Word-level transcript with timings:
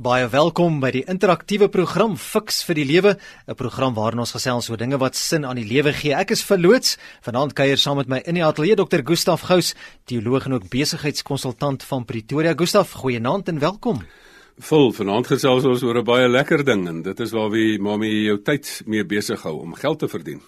Baie 0.00 0.24
welkom 0.32 0.78
by 0.80 0.88
die 0.94 1.02
interaktiewe 1.12 1.66
program 1.68 2.14
Fix 2.16 2.62
vir 2.64 2.78
die 2.78 2.86
Lewe, 2.88 3.10
'n 3.46 3.54
program 3.54 3.92
waarin 3.92 4.22
ons 4.24 4.32
gesels 4.32 4.70
oor 4.70 4.78
dinge 4.78 4.96
wat 4.96 5.14
sin 5.14 5.44
aan 5.44 5.56
die 5.56 5.68
lewe 5.68 5.92
gee. 5.92 6.14
Ek 6.14 6.30
is 6.30 6.42
verloots. 6.42 6.96
Vanaand 7.20 7.52
kuier 7.52 7.76
saam 7.76 7.98
met 7.98 8.08
my 8.08 8.22
in 8.24 8.34
die 8.34 8.44
ateljee 8.44 8.76
Dr. 8.76 9.04
Gustaf 9.04 9.42
Gous, 9.42 9.74
teoloog 10.06 10.46
en 10.46 10.54
ook 10.54 10.70
besigheidskonsultant 10.70 11.84
van 11.84 12.04
Pretoria. 12.06 12.54
Gustaf, 12.56 12.92
goeienaand 12.92 13.48
en 13.48 13.58
welkom. 13.58 14.00
Vol 14.58 14.92
vanaand 14.92 15.26
gesels 15.26 15.64
ons 15.64 15.82
oor 15.82 15.98
'n 15.98 16.04
baie 16.04 16.28
lekker 16.28 16.64
ding 16.64 16.88
en 16.88 17.02
dit 17.02 17.20
is 17.20 17.32
waar 17.32 17.50
wie 17.50 17.78
mamie 17.78 18.24
jou 18.24 18.38
tyd 18.42 18.82
mee 18.86 19.04
besig 19.04 19.42
hou 19.42 19.60
om 19.60 19.74
geld 19.74 19.98
te 19.98 20.08
verdien. 20.08 20.40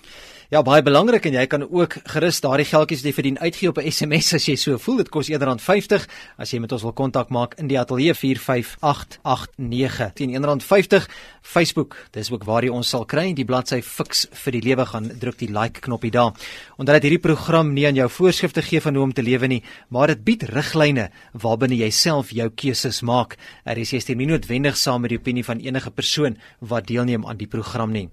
Ja, 0.52 0.60
baie 0.60 0.82
belangrik 0.84 1.24
en 1.24 1.32
jy 1.32 1.46
kan 1.48 1.62
ook 1.64 1.94
gerus 2.12 2.42
daardie 2.44 2.66
geldjies 2.68 3.00
wat 3.00 3.06
jy 3.08 3.12
verdien 3.16 3.38
uitgee 3.40 3.70
op 3.70 3.78
'n 3.80 3.90
SMS 3.90 4.34
as 4.34 4.44
jy 4.44 4.56
so 4.56 4.78
voel. 4.78 4.98
Dit 4.98 5.08
kos 5.08 5.30
R1.50 5.30 6.06
as 6.36 6.52
jy 6.52 6.60
met 6.60 6.72
ons 6.72 6.82
wil 6.82 6.92
kontak 6.92 7.30
maak 7.30 7.54
in 7.58 7.68
die 7.68 7.78
ateljee 7.78 8.12
45889 8.12 10.12
teen 10.12 10.36
R1.50 10.36 11.08
Facebook. 11.40 11.96
Dis 12.10 12.30
ook 12.30 12.44
waar 12.44 12.64
jy 12.64 12.68
ons 12.68 12.88
sal 12.88 13.06
kry. 13.06 13.32
Die 13.32 13.44
bladsy 13.44 13.82
Fix 13.82 14.28
vir 14.30 14.52
die 14.52 14.60
lewe 14.60 14.86
gaan 14.86 15.10
druk 15.18 15.38
die 15.38 15.48
like 15.48 15.80
knoppie 15.80 16.10
daar. 16.10 16.34
Omdat 16.76 17.00
dit 17.00 17.02
hierdie 17.02 17.32
program 17.32 17.72
nie 17.72 17.86
aan 17.86 17.94
jou 17.94 18.10
voorskrifte 18.10 18.62
gee 18.62 18.80
van 18.80 18.94
hoe 18.94 19.04
om 19.04 19.12
te 19.12 19.22
lewe 19.22 19.46
nie, 19.46 19.62
maar 19.88 20.06
dit 20.06 20.24
bied 20.24 20.42
riglyne 20.42 21.10
waarbinne 21.32 21.76
jy 21.76 21.90
self 21.90 22.30
jou 22.30 22.50
keuses 22.50 23.00
maak. 23.00 23.38
Er 23.64 23.78
is 23.78 23.90
jy 23.90 24.00
stem 24.00 24.18
nie 24.18 24.26
noodwendig 24.26 24.76
saam 24.76 25.00
met 25.00 25.08
die 25.08 25.18
opinie 25.18 25.44
van 25.44 25.60
enige 25.60 25.90
persoon 25.90 26.36
wat 26.60 26.86
deelneem 26.86 27.26
aan 27.26 27.36
die 27.36 27.48
program 27.48 27.90
nie. 27.90 28.10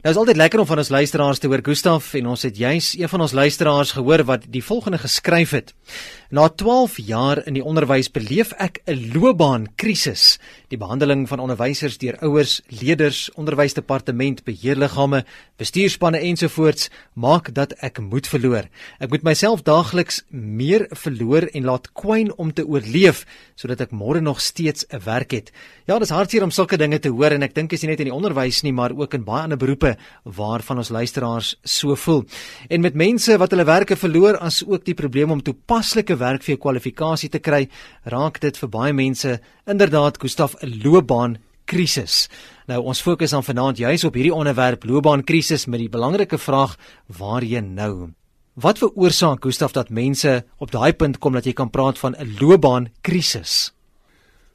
Nou 0.00 0.14
is 0.14 0.18
altyd 0.20 0.38
lekker 0.40 0.60
om 0.62 0.66
van 0.66 0.80
ons 0.80 0.88
luisteraars 0.88 1.38
te 1.38 1.48
hoor 1.52 1.60
Gustaf 1.60 2.14
en 2.16 2.30
ons 2.32 2.42
het 2.42 2.56
juis 2.56 2.94
een 2.96 3.08
van 3.08 3.20
ons 3.20 3.34
luisteraars 3.36 3.90
gehoor 3.92 4.22
wat 4.24 4.46
die 4.48 4.62
volgende 4.64 4.96
geskryf 4.98 5.50
het. 5.52 5.74
Na 6.30 6.44
12 6.46 7.00
jaar 7.08 7.40
in 7.42 7.56
die 7.56 7.62
onderwys 7.66 8.06
beleef 8.14 8.52
ek 8.54 8.78
'n 8.86 9.10
loopbaankrisis. 9.14 10.38
Die 10.68 10.78
behandeling 10.78 11.26
van 11.26 11.40
onderwysers 11.42 11.98
deur 11.98 12.16
ouers, 12.22 12.62
leerders, 12.68 13.30
onderwysdepartement, 13.34 14.44
beheerliggame, 14.44 15.24
bestuurspanne 15.58 16.20
ensovoorts 16.22 16.88
maak 17.14 17.50
dat 17.54 17.72
ek 17.82 17.98
moed 17.98 18.28
verloor. 18.28 18.68
Ek 19.00 19.10
moet 19.10 19.22
myself 19.22 19.62
daagliks 19.62 20.22
meer 20.30 20.86
verloor 20.90 21.48
en 21.52 21.64
laat 21.64 21.90
kwyn 21.92 22.30
om 22.38 22.52
te 22.52 22.62
oorleef 22.62 23.26
sodat 23.56 23.80
ek 23.80 23.90
môre 23.90 24.20
nog 24.20 24.40
steeds 24.40 24.86
'n 24.88 25.02
werk 25.04 25.32
het. 25.32 25.50
Ja, 25.86 25.98
dis 25.98 26.10
hartseer 26.10 26.42
om 26.42 26.50
sulke 26.50 26.76
dinge 26.76 26.98
te 26.98 27.08
hoor 27.08 27.32
en 27.32 27.42
ek 27.42 27.54
dink 27.54 27.72
is 27.72 27.82
nie 27.82 27.90
net 27.90 28.00
in 28.00 28.06
die 28.06 28.14
onderwys 28.14 28.62
nie, 28.62 28.72
maar 28.72 28.92
ook 28.92 29.14
in 29.14 29.24
baie 29.24 29.42
ander 29.42 29.58
beroepe 29.58 29.96
waarvan 30.24 30.76
ons 30.76 30.88
luisteraars 30.88 31.56
so 31.64 31.96
voel. 31.96 32.24
En 32.68 32.80
met 32.80 32.94
mense 32.94 33.38
wat 33.38 33.50
hulle 33.50 33.64
werke 33.64 33.96
verloor 33.96 34.38
as 34.38 34.62
ook 34.64 34.84
die 34.84 34.94
probleem 34.94 35.30
om 35.30 35.42
toepaslike 35.42 36.19
werk 36.20 36.44
vir 36.44 36.54
jou 36.54 36.62
kwalifikasie 36.62 37.30
te 37.32 37.40
kry, 37.40 37.68
raak 38.04 38.40
dit 38.40 38.56
vir 38.56 38.68
baie 38.68 38.92
mense 38.92 39.40
inderdaad 39.66 40.20
Gustaf 40.20 40.54
'n 40.62 40.80
loopbaan 40.84 41.38
krisis. 41.70 42.28
Nou 42.66 42.82
ons 42.90 43.02
fokus 43.02 43.30
dan 43.34 43.44
vanaand 43.46 43.78
juis 43.78 44.04
op 44.04 44.14
hierdie 44.14 44.34
onderwerp 44.34 44.84
loopbaankrisis 44.84 45.66
met 45.66 45.80
die 45.84 45.92
belangrike 45.92 46.38
vraag 46.38 46.76
waarheen 47.18 47.74
nou? 47.74 48.10
Wat 48.54 48.78
veroorsaak 48.78 49.44
Gustaf 49.44 49.72
dat 49.72 49.90
mense 49.90 50.44
op 50.58 50.70
daai 50.70 50.92
punt 50.92 51.18
kom 51.18 51.32
dat 51.38 51.46
jy 51.46 51.52
kan 51.52 51.70
praat 51.70 51.98
van 51.98 52.14
'n 52.18 52.36
loopbaankrisis? 52.40 53.72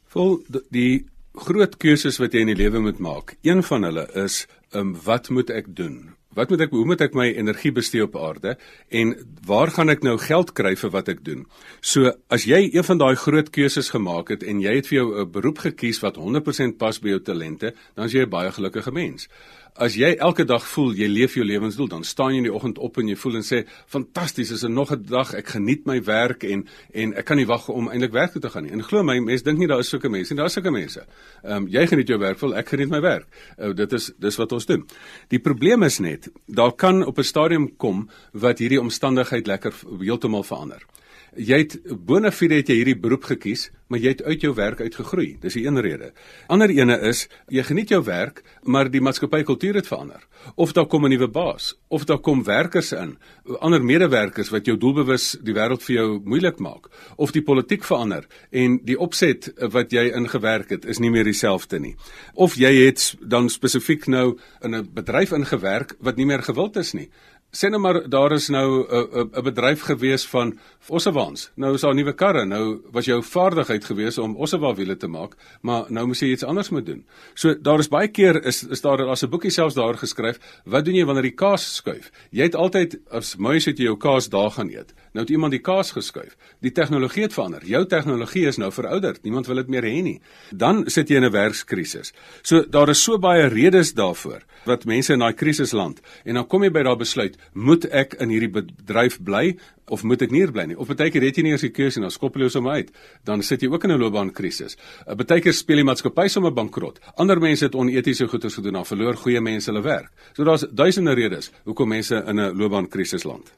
Vol 0.08 0.40
die 0.72 1.06
groot 1.34 1.78
keuses 1.78 2.20
wat 2.20 2.34
jy 2.34 2.40
in 2.46 2.54
die 2.54 2.62
lewe 2.64 2.80
moet 2.80 3.00
maak. 3.00 3.36
Een 3.44 3.64
van 3.64 3.84
hulle 3.84 4.08
is, 4.14 4.46
um, 4.72 4.96
wat 5.04 5.30
moet 5.30 5.50
ek 5.50 5.76
doen? 5.76 6.16
Wat 6.36 6.50
moet 6.52 6.66
ek 6.66 6.74
hoe 6.76 6.86
moet 6.86 7.02
ek 7.02 7.14
my 7.16 7.30
energie 7.32 7.72
bestee 7.72 8.04
op 8.04 8.16
aarde 8.20 8.58
en 8.92 9.16
waar 9.48 9.72
gaan 9.72 9.90
ek 9.94 10.04
nou 10.04 10.18
geld 10.20 10.52
kry 10.58 10.76
vir 10.76 10.92
wat 10.92 11.12
ek 11.14 11.24
doen? 11.24 11.46
So 11.82 12.12
as 12.28 12.44
jy 12.50 12.66
een 12.74 12.84
van 12.84 13.00
daai 13.00 13.16
groot 13.16 13.52
keuses 13.56 13.92
gemaak 13.96 14.34
het 14.36 14.44
en 14.44 14.60
jy 14.64 14.76
het 14.76 14.88
vir 14.92 14.98
jou 15.00 15.08
'n 15.22 15.32
beroep 15.32 15.64
gekies 15.64 16.02
wat 16.04 16.18
100% 16.18 16.78
pas 16.78 17.00
by 17.00 17.16
jou 17.16 17.20
talente, 17.20 17.74
dan 17.96 18.06
is 18.06 18.14
jy 18.14 18.26
'n 18.26 18.30
baie 18.30 18.52
gelukkige 18.52 18.92
mens 18.92 19.30
as 19.76 19.96
jy 20.00 20.14
elke 20.24 20.46
dag 20.48 20.64
voel 20.72 20.94
jy 20.96 21.08
leef 21.12 21.34
jou 21.36 21.44
lewensdoel, 21.44 21.90
dan 21.92 22.06
staan 22.08 22.32
jy 22.32 22.40
in 22.40 22.48
die 22.48 22.54
oggend 22.54 22.78
op 22.84 22.96
en 23.02 23.10
jy 23.12 23.16
voel 23.20 23.42
en 23.42 23.44
sê, 23.44 23.66
"Fantasties, 23.88 24.52
is 24.52 24.64
er 24.64 24.70
nog 24.70 24.92
'n 24.92 25.04
dag, 25.04 25.34
ek 25.34 25.48
geniet 25.48 25.86
my 25.86 26.02
werk 26.04 26.44
en 26.44 26.66
en 26.94 27.14
ek 27.14 27.26
kan 27.26 27.38
nie 27.38 27.46
wag 27.46 27.68
om 27.70 27.90
eintlik 27.90 28.12
werk 28.12 28.32
toe 28.32 28.42
te 28.42 28.50
gaan 28.50 28.64
nie." 28.64 28.72
En 28.72 28.84
glo 28.84 29.04
my, 29.04 29.20
mense 29.20 29.44
dink 29.44 29.58
nie 29.58 29.68
daar 29.68 29.80
is 29.80 29.90
sulke 29.90 30.10
mense 30.10 30.34
nie, 30.34 30.38
daar 30.38 30.46
is 30.46 30.54
sulke 30.54 30.72
mense. 30.72 31.06
Ehm 31.44 31.64
um, 31.64 31.68
jy 31.68 31.88
geniet 31.88 32.08
jou 32.08 32.20
werk, 32.20 32.38
voel 32.38 32.56
ek 32.56 32.70
geniet 32.70 32.90
my 32.90 33.02
werk. 33.02 33.26
Uh, 33.60 33.74
dit 33.74 33.94
is 33.94 34.12
dis 34.18 34.36
wat 34.36 34.52
ons 34.52 34.66
doen. 34.66 34.86
Die 35.30 35.40
probleem 35.40 35.84
is 35.84 36.00
net, 36.00 36.25
daar 36.46 36.72
kan 36.72 37.06
op 37.06 37.18
'n 37.18 37.24
stadium 37.24 37.76
kom 37.78 38.10
wat 38.32 38.60
hierdie 38.60 38.82
omstandigheid 38.82 39.48
lekker 39.48 39.74
heeltemal 40.00 40.44
verander 40.44 40.86
jy 41.36 41.58
het 41.64 41.76
bonafide 42.08 42.60
het 42.60 42.70
jy 42.70 42.80
hierdie 42.80 43.00
beroep 43.00 43.26
gekies, 43.30 43.70
maar 43.92 44.02
jy 44.02 44.16
het 44.16 44.24
uit 44.26 44.42
jou 44.42 44.54
werk 44.58 44.82
uitgegroei. 44.82 45.36
Dis 45.42 45.58
die 45.58 45.66
een 45.68 45.78
rede. 45.82 46.12
Ander 46.50 46.72
ene 46.74 46.98
is 47.10 47.26
jy 47.54 47.64
geniet 47.68 47.92
jou 47.94 48.02
werk, 48.06 48.42
maar 48.64 48.90
die 48.90 49.02
maatskappy 49.04 49.44
kultuur 49.46 49.78
het 49.78 49.90
verander. 49.90 50.24
Of 50.56 50.74
daar 50.74 50.88
kom 50.88 51.06
'n 51.06 51.10
nuwe 51.10 51.28
baas, 51.28 51.76
of 51.90 52.06
daar 52.06 52.20
kom 52.20 52.44
werkers 52.44 52.92
in, 52.92 53.18
ander 53.60 53.84
medewerkers 53.84 54.50
wat 54.50 54.66
jou 54.66 54.78
doelbewus 54.78 55.38
die 55.44 55.54
wêreld 55.54 55.84
vir 55.84 55.96
jou 55.96 56.22
moeilik 56.24 56.60
maak, 56.60 56.90
of 57.18 57.32
die 57.32 57.42
politiek 57.42 57.84
verander 57.84 58.26
en 58.52 58.80
die 58.84 59.00
opset 59.00 59.54
wat 59.72 59.92
jy 59.92 60.12
ingewerk 60.16 60.70
het 60.70 60.86
is 60.86 61.00
nie 61.00 61.10
meer 61.10 61.24
dieselfde 61.24 61.80
nie. 61.80 61.96
Of 62.34 62.56
jy 62.56 62.86
het 62.86 63.16
dan 63.22 63.50
spesifiek 63.50 64.08
nou 64.08 64.38
in 64.62 64.76
'n 64.76 64.90
bedryf 64.94 65.32
ingewerk 65.32 65.96
wat 66.00 66.16
nie 66.16 66.26
meer 66.26 66.42
gewild 66.42 66.76
is 66.78 66.94
nie 66.94 67.10
sê 67.52 67.70
nou 67.70 67.80
maar 67.80 68.10
daar 68.10 68.32
is 68.32 68.50
nou 68.50 68.86
'n 68.88 69.30
'n 69.34 69.44
bedryf 69.44 69.82
gewees 69.82 70.28
van 70.28 70.60
Ossewans. 70.88 71.52
Nou 71.56 71.74
is 71.74 71.82
daar 71.82 71.96
nuwe 71.96 72.14
karre. 72.14 72.46
Nou 72.46 72.82
was 72.92 73.06
jou 73.06 73.24
vaardigheid 73.24 73.86
gewees 73.86 74.18
om 74.18 74.36
Ossewa 74.36 74.74
wiele 74.76 74.98
te 74.98 75.08
maak, 75.08 75.36
maar 75.62 75.86
nou 75.90 76.08
moet 76.08 76.20
jy 76.20 76.28
iets 76.28 76.44
anders 76.44 76.70
moet 76.70 76.86
doen. 76.86 77.06
So 77.34 77.56
daar 77.62 77.80
is 77.80 77.88
baie 77.88 78.08
keer 78.08 78.46
is 78.46 78.64
is 78.64 78.82
daar 78.82 79.08
as 79.08 79.24
'n 79.24 79.30
boekie 79.30 79.52
selfs 79.52 79.76
daar 79.76 79.98
geskryf, 79.98 80.40
wat 80.66 80.86
doen 80.86 80.96
jy 80.96 81.06
wanneer 81.06 81.24
die 81.24 81.36
kaas 81.36 81.76
skuif? 81.76 82.12
Jy 82.32 82.44
het 82.44 82.56
altyd 82.56 83.00
as 83.10 83.36
muis 83.36 83.66
het 83.66 83.78
jy 83.78 83.84
jou 83.84 83.98
kaas 83.98 84.30
daar 84.30 84.52
gaan 84.52 84.70
eet. 84.70 84.94
Nou 85.14 85.24
het 85.24 85.30
iemand 85.30 85.52
die 85.52 85.62
kaas 85.62 85.92
geskuif. 85.92 86.36
Die 86.62 86.72
tegnologie 86.72 87.24
het 87.24 87.34
verander. 87.34 87.66
Jou 87.66 87.86
tegnologie 87.86 88.48
is 88.48 88.58
nou 88.58 88.72
verouderd. 88.72 89.24
Niemand 89.24 89.48
wil 89.48 89.56
dit 89.56 89.68
meer 89.68 89.84
hê 89.84 90.02
nie. 90.04 90.22
Dan 90.52 90.90
sit 90.90 91.10
jy 91.10 91.16
in 91.16 91.24
'n 91.24 91.32
werkskrisis. 91.32 92.14
So 92.42 92.66
daar 92.70 92.90
is 92.90 93.04
so 93.04 93.18
baie 93.18 93.48
redes 93.48 93.94
daarvoor 93.94 94.42
wat 94.66 94.86
mense 94.86 95.14
in 95.14 95.20
daai 95.20 95.34
krisis 95.34 95.72
land 95.72 96.02
en 96.24 96.34
dan 96.34 96.48
kom 96.48 96.64
jy 96.64 96.72
by 96.72 96.84
daai 96.84 96.96
besluit 96.96 97.35
moet 97.54 97.86
ek 97.86 98.16
in 98.20 98.30
hierdie 98.30 98.52
bedryf 98.52 99.20
bly 99.24 99.58
of 99.88 100.04
moet 100.04 100.22
ek 100.26 100.32
nie 100.32 100.42
hier 100.44 100.52
bly 100.52 100.66
nie? 100.72 100.78
Of 100.78 100.90
baie 100.90 101.12
keer 101.14 101.22
het 101.28 101.38
jy 101.38 101.44
nie 101.44 101.52
eens 101.52 101.64
'n 101.64 101.72
keuse 101.72 102.00
nie, 102.00 102.06
dan 102.06 102.12
skop 102.12 102.36
jy 102.36 102.50
sommer 102.50 102.74
uit. 102.74 102.92
Dan 103.24 103.42
sit 103.42 103.62
jy 103.62 103.70
ook 103.70 103.84
in 103.84 103.92
'n 103.92 104.00
loopbaankrisis. 104.00 104.78
Uh, 105.08 105.16
baie 105.16 105.42
keer 105.42 105.54
speel 105.54 105.78
die 105.78 105.84
maatskappy 105.84 106.28
sommer 106.28 106.52
bankrot. 106.52 107.00
Ander 107.18 107.40
mense 107.40 107.66
het 107.66 107.76
onetiese 107.76 108.28
goederes 108.28 108.56
gedoen, 108.56 108.74
dan 108.74 108.86
verloor 108.86 109.16
goeie 109.16 109.42
mense 109.42 109.72
hulle 109.72 109.84
werk. 109.84 110.12
So 110.34 110.44
daar's 110.44 110.66
duisende 110.72 111.14
redes 111.14 111.52
hoekom 111.66 111.90
mense 111.90 112.24
in 112.28 112.40
'n 112.40 112.58
loopbaankrisis 112.58 113.24
land. 113.24 113.52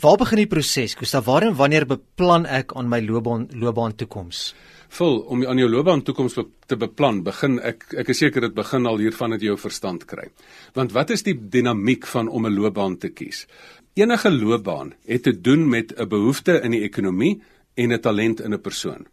Waar 0.00 0.16
begin 0.16 0.36
die 0.36 0.46
proses? 0.46 0.94
Gustav, 0.94 1.24
waar 1.24 1.42
en 1.42 1.54
wanneer 1.54 1.86
beplan 1.86 2.46
ek 2.46 2.72
aan 2.74 2.88
my 2.88 3.00
loopbaan 3.00 3.48
loopbaan 3.52 3.94
toekoms? 3.94 4.54
Vul 4.88 5.18
om 5.18 5.44
aan 5.46 5.58
jou 5.58 5.68
loopbaan 5.68 6.02
toekoms 6.02 6.36
te 6.66 6.76
beplan, 6.76 7.22
begin 7.22 7.58
ek 7.58 7.94
ek 8.02 8.08
is 8.08 8.18
seker 8.18 8.40
dit 8.40 8.54
begin 8.54 8.86
al 8.86 8.98
hiervan 8.98 9.30
dat 9.30 9.40
jy 9.40 9.52
jou 9.52 9.58
verstand 9.58 10.06
kry. 10.06 10.30
Want 10.74 10.92
wat 10.92 11.10
is 11.10 11.22
die 11.22 11.34
dinamiek 11.34 12.06
van 12.06 12.28
om 12.28 12.46
'n 12.46 12.54
loopbaan 12.54 12.98
te 12.98 13.08
kies? 13.08 13.46
Enige 13.94 14.30
loopbaan 14.30 14.94
het 15.06 15.22
te 15.22 15.40
doen 15.40 15.68
met 15.68 15.92
'n 15.98 16.08
behoefte 16.08 16.60
in 16.62 16.70
die 16.70 16.82
ekonomie 16.82 17.42
en 17.74 17.92
'n 17.92 18.00
talent 18.00 18.40
in 18.40 18.52
'n 18.52 18.60
persoon. 18.60 19.06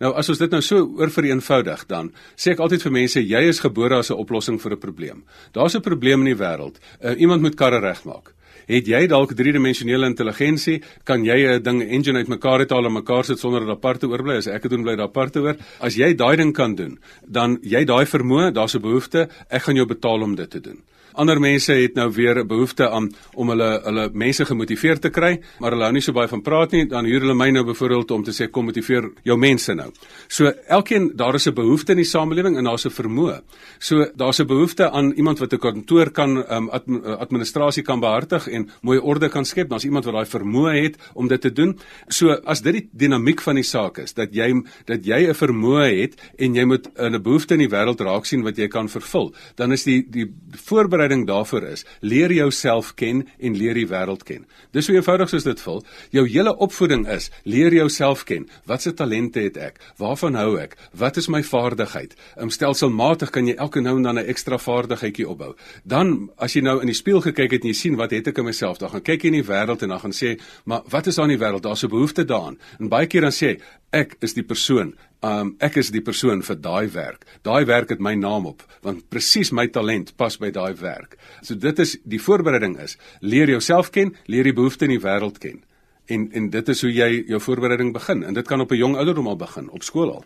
Nou 0.00 0.14
as 0.14 0.28
ons 0.28 0.38
dit 0.38 0.50
nou 0.50 0.62
so 0.62 0.76
oorvereenvoudig 0.96 1.86
dan 1.86 2.12
sê 2.36 2.52
ek 2.52 2.58
altyd 2.58 2.82
vir 2.82 2.92
mense 2.92 3.20
jy 3.20 3.42
is 3.48 3.60
gebore 3.60 3.98
as 3.98 4.10
'n 4.10 4.16
oplossing 4.16 4.60
vir 4.60 4.72
'n 4.72 4.78
probleem. 4.78 5.24
Daar's 5.52 5.76
'n 5.76 5.80
probleem 5.80 6.20
in 6.20 6.36
die 6.36 6.44
wêreld. 6.44 6.80
Uh, 7.04 7.20
iemand 7.20 7.42
moet 7.42 7.54
karre 7.54 7.80
regmaak. 7.80 8.34
Het 8.66 8.86
jy 8.86 9.06
dalk 9.06 9.34
driedimensionele 9.36 10.06
intelligensie, 10.06 10.82
kan 11.04 11.24
jy 11.24 11.58
'n 11.58 11.62
ding 11.62 11.82
engine 11.82 12.18
uitmekaar 12.18 12.60
uithaal 12.60 12.86
en 12.86 12.92
mekaar 12.92 13.24
sit 13.24 13.38
sonder 13.38 13.60
dat 13.60 13.76
aparte 13.76 14.06
oorbly 14.06 14.36
as 14.36 14.46
ek 14.46 14.62
dit 14.62 14.70
doen 14.70 14.82
bly 14.82 14.96
daar 14.96 15.08
aparte 15.08 15.40
oor. 15.40 15.56
As 15.80 15.94
jy 15.94 16.14
daai 16.14 16.36
ding 16.36 16.52
kan 16.52 16.74
doen, 16.74 16.98
dan 17.26 17.58
jy 17.62 17.84
daai 17.84 18.06
vermoë, 18.06 18.52
daar's 18.52 18.74
'n 18.74 18.82
behoefte, 18.82 19.28
ek 19.50 19.62
gaan 19.62 19.76
jou 19.76 19.86
betaal 19.86 20.22
om 20.22 20.34
dit 20.34 20.50
te 20.50 20.60
doen. 20.60 20.78
Ander 21.14 21.40
mense 21.40 21.72
het 21.72 21.94
nou 21.94 22.10
weer 22.12 22.38
'n 22.38 22.46
behoefte 22.46 22.90
aan 22.90 23.10
om 23.34 23.48
hulle 23.48 23.80
hulle 23.84 24.10
mense 24.12 24.44
gemotiveer 24.44 24.98
te 24.98 25.10
kry, 25.10 25.40
maar 25.58 25.72
hulle 25.72 25.84
hou 25.84 25.92
nie 25.92 26.00
so 26.00 26.12
baie 26.12 26.28
van 26.28 26.42
praat 26.42 26.72
nie. 26.72 26.86
Dan 26.86 27.04
huur 27.04 27.20
hulle 27.20 27.34
my 27.34 27.50
nou 27.50 27.64
byvoorbeeld 27.64 28.10
om 28.10 28.24
te 28.24 28.32
sê 28.32 28.50
kom 28.50 28.64
motiveer 28.64 29.10
jou 29.24 29.36
mense 29.36 29.74
nou. 29.74 29.90
So 30.28 30.52
elkeen 30.68 31.12
daar 31.16 31.34
is 31.34 31.46
'n 31.46 31.54
behoefte 31.54 31.92
in 31.92 31.98
die 31.98 32.04
samelewing 32.04 32.56
en 32.56 32.64
daar's 32.64 32.86
'n 32.86 32.90
vermoë. 32.90 33.40
So 33.78 34.06
daar's 34.14 34.40
'n 34.40 34.46
behoefte 34.46 34.90
aan 34.90 35.12
iemand 35.12 35.38
wat 35.38 35.52
'n 35.52 35.58
kantoor 35.58 36.10
kan 36.10 36.44
um, 36.52 36.70
administrasie 37.18 37.82
kan 37.82 38.00
behartig 38.00 38.48
en 38.48 38.70
mooi 38.82 38.98
orde 38.98 39.28
kan 39.28 39.44
skep. 39.44 39.68
Daar's 39.68 39.84
iemand 39.84 40.04
wat 40.04 40.14
daai 40.14 40.26
vermoë 40.26 40.82
het 40.82 40.96
om 41.14 41.28
dit 41.28 41.40
te 41.40 41.52
doen. 41.52 41.78
So 42.08 42.30
as 42.44 42.62
dit 42.62 42.72
die 42.72 42.88
dinamiek 42.92 43.40
van 43.40 43.54
die 43.54 43.64
saak 43.64 43.98
is 43.98 44.14
dat 44.14 44.28
jy 44.34 44.62
dat 44.86 45.04
jy 45.04 45.28
'n 45.28 45.34
vermoë 45.34 46.00
het 46.00 46.14
en 46.38 46.54
jy 46.54 46.64
moet 46.64 46.88
'n 46.96 47.22
behoefte 47.22 47.54
in 47.54 47.60
die 47.60 47.68
wêreld 47.68 48.00
raak 48.00 48.24
sien 48.24 48.42
wat 48.42 48.56
jy 48.56 48.68
kan 48.68 48.88
vervul, 48.88 49.34
dan 49.56 49.72
is 49.72 49.84
die 49.84 50.06
die 50.10 50.34
voorbereiding 50.50 50.99
daarvoor 51.08 51.62
is 51.62 51.84
leer 52.00 52.32
jouself 52.32 52.94
ken 52.94 53.28
en 53.38 53.56
leer 53.56 53.74
die 53.74 53.86
wêreld 53.86 54.24
ken. 54.24 54.46
Dis 54.72 54.84
so 54.84 54.92
eenvoudig 54.92 55.28
soos 55.28 55.44
dit 55.44 55.60
vul. 55.60 55.82
Jou 56.10 56.26
hele 56.28 56.56
opvoeding 56.56 57.06
is 57.08 57.30
leer 57.44 57.72
jouself 57.72 58.24
ken. 58.24 58.48
Watse 58.66 58.92
talente 58.94 59.40
het 59.40 59.56
ek? 59.56 59.80
Waarvan 59.96 60.34
hou 60.34 60.58
ek? 60.60 60.76
Wat 60.92 61.16
is 61.16 61.28
my 61.28 61.42
vaardigheid? 61.42 62.14
Um, 62.36 62.50
stelselmatig 62.50 63.30
kan 63.30 63.46
jy 63.46 63.54
elke 63.56 63.80
nou 63.80 63.96
en 63.96 64.02
dan 64.02 64.18
'n 64.18 64.26
ekstra 64.26 64.58
vaardigheidjie 64.58 65.28
opbou. 65.28 65.54
Dan 65.84 66.30
as 66.38 66.52
jy 66.54 66.62
nou 66.62 66.80
in 66.80 66.86
die 66.86 66.94
spieël 66.94 67.20
gekyk 67.20 67.50
het 67.50 67.62
en 67.62 67.68
jy 67.68 67.74
sien 67.74 67.96
wat 67.96 68.10
het 68.10 68.28
ek 68.28 68.38
in 68.38 68.44
myself, 68.44 68.78
dan 68.78 68.90
gaan 68.90 69.02
kyk 69.02 69.22
jy 69.22 69.26
in 69.26 69.42
die 69.42 69.48
wêreld 69.48 69.82
en 69.82 69.88
dan 69.88 70.00
gaan 70.00 70.12
sê, 70.12 70.40
maar 70.64 70.82
wat 70.90 71.06
is 71.06 71.14
daar 71.14 71.30
in 71.30 71.38
die 71.38 71.44
wêreld? 71.46 71.62
Daar's 71.62 71.84
'n 71.84 71.88
behoefte 71.88 72.24
daaraan. 72.24 72.58
En 72.78 72.88
baie 72.88 73.06
keer 73.06 73.20
dan 73.20 73.32
sê 73.32 73.60
ek 73.92 74.16
is 74.20 74.34
die 74.34 74.44
persoon 74.44 74.94
Um 75.20 75.56
ek 75.60 75.76
is 75.76 75.90
die 75.92 76.00
persoon 76.00 76.40
vir 76.40 76.56
daai 76.56 76.88
werk. 76.94 77.26
Daai 77.44 77.66
werk 77.68 77.90
het 77.92 78.00
my 78.00 78.14
naam 78.16 78.46
op 78.46 78.62
want 78.80 79.02
presies 79.12 79.50
my 79.52 79.66
talent 79.68 80.14
pas 80.16 80.38
by 80.40 80.48
daai 80.50 80.72
werk. 80.80 81.18
So 81.42 81.54
dit 81.54 81.78
is 81.78 81.98
die 82.08 82.20
voorbereiding 82.20 82.78
is 82.80 82.96
leer 83.20 83.50
jouself 83.52 83.90
ken, 83.92 84.14
leer 84.26 84.48
die 84.48 84.56
behoeftes 84.56 84.88
in 84.88 84.94
die 84.94 85.02
wêreld 85.02 85.38
ken. 85.38 85.60
En 86.08 86.30
en 86.32 86.48
dit 86.50 86.68
is 86.68 86.80
hoe 86.80 86.92
jy 86.92 87.10
jou 87.28 87.40
voorbereiding 87.40 87.92
begin 87.92 88.24
en 88.24 88.34
dit 88.34 88.46
kan 88.48 88.60
op 88.60 88.72
'n 88.72 88.80
jong 88.80 88.96
ouderdom 88.96 89.28
al 89.28 89.36
begin 89.36 89.68
op 89.70 89.82
skool 89.82 90.14
al. 90.14 90.24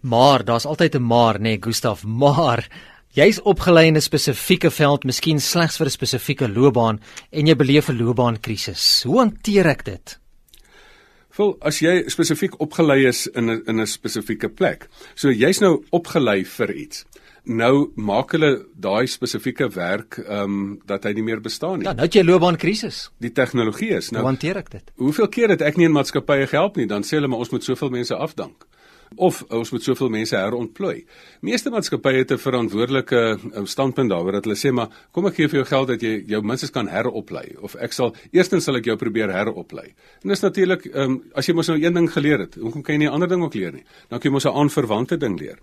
Maar 0.00 0.44
daar's 0.44 0.66
altyd 0.66 0.94
'n 0.94 1.02
maar, 1.02 1.38
nê, 1.38 1.42
nee, 1.42 1.58
Gustaf, 1.60 2.04
maar 2.04 2.68
jy's 3.10 3.42
opgelei 3.42 3.86
in 3.86 3.96
'n 3.96 4.00
spesifieke 4.00 4.70
veld, 4.70 5.04
miskien 5.04 5.40
slegs 5.40 5.76
vir 5.76 5.86
'n 5.86 5.90
spesifieke 5.90 6.48
loopbaan 6.48 7.00
en 7.30 7.46
jy 7.46 7.56
beleef 7.56 7.88
'n 7.88 7.98
loopbaankrisis. 7.98 9.02
Hoe 9.02 9.18
hanteer 9.18 9.66
ek 9.66 9.84
dit? 9.84 10.18
Wel, 11.38 11.54
as 11.62 11.78
jy 11.78 12.02
spesifiek 12.10 12.56
opgelei 12.62 13.04
is 13.06 13.26
in 13.26 13.50
'n 13.50 13.62
in 13.66 13.80
'n 13.80 13.86
spesifieke 13.86 14.48
plek. 14.48 14.88
So 15.14 15.30
jy's 15.30 15.60
nou 15.60 15.84
opgelei 15.90 16.44
vir 16.44 16.74
iets. 16.74 17.04
Nou 17.44 17.90
maak 17.94 18.32
hulle 18.32 18.66
daai 18.74 19.06
spesifieke 19.06 19.68
werk 19.74 20.18
ehm 20.18 20.42
um, 20.42 20.80
dat 20.86 21.04
hy 21.04 21.12
nie 21.12 21.22
meer 21.22 21.40
bestaan 21.40 21.78
nie. 21.78 21.86
Ja, 21.86 21.92
nou 21.92 22.04
het 22.04 22.14
jy 22.14 22.22
loopbaankrisis. 22.22 23.10
Die 23.18 23.32
tegnologie 23.32 23.90
is 23.90 24.10
nou. 24.10 24.22
Hoe 24.22 24.30
hanteer 24.30 24.56
ek 24.56 24.70
dit? 24.70 24.90
Hoeveel 24.96 25.28
keer 25.28 25.48
het 25.48 25.62
ek 25.62 25.76
nie 25.76 25.86
in 25.86 25.92
maatskappye 25.92 26.46
gehelp 26.46 26.76
nie, 26.76 26.86
dan 26.86 27.02
sê 27.02 27.16
hulle 27.16 27.28
maar 27.28 27.38
ons 27.38 27.50
moet 27.50 27.64
soveel 27.64 27.90
mense 27.90 28.14
afdank 28.14 28.66
of 29.16 29.42
ons 29.48 29.70
moet 29.70 29.82
soveel 29.82 30.08
mense 30.08 30.36
herontplooi. 30.36 31.04
Meeste 31.40 31.70
maatskappye 31.70 32.18
het 32.18 32.32
'n 32.32 32.38
verantwoordelike 32.38 33.38
um, 33.54 33.66
standpunt 33.66 34.10
daaroor 34.10 34.32
dat 34.32 34.44
hulle 34.44 34.56
sê 34.56 34.72
maar 34.72 34.88
kom 35.12 35.26
ek 35.26 35.34
gee 35.34 35.48
vir 35.48 35.58
jou 35.60 35.64
geld 35.64 35.88
dat 35.88 36.02
jy 36.02 36.24
jou 36.26 36.42
minstens 36.42 36.70
kan 36.70 36.88
heroplei 36.88 37.56
of 37.60 37.74
ek 37.74 37.92
sal 37.92 38.14
eerstens 38.32 38.64
sal 38.64 38.76
ek 38.76 38.84
jou 38.84 38.96
probeer 38.96 39.32
heroplei. 39.32 39.94
En 40.22 40.28
dis 40.28 40.40
natuurlik 40.40 40.86
um, 40.94 41.22
as 41.34 41.46
jy 41.46 41.54
mos 41.54 41.68
nou 41.68 41.78
een 41.78 41.94
ding 41.94 42.10
geleer 42.10 42.38
het, 42.38 42.54
hoekom 42.54 42.82
kan 42.82 42.94
jy 42.94 42.98
nie 42.98 43.08
'n 43.08 43.12
ander 43.12 43.28
ding 43.28 43.42
ook 43.42 43.54
leer 43.54 43.72
nie? 43.72 43.84
Dan 44.08 44.20
kan 44.20 44.30
jy 44.30 44.32
mos 44.32 44.44
'n 44.46 44.54
aanverwante 44.54 45.16
ding 45.16 45.38
leer. 45.40 45.58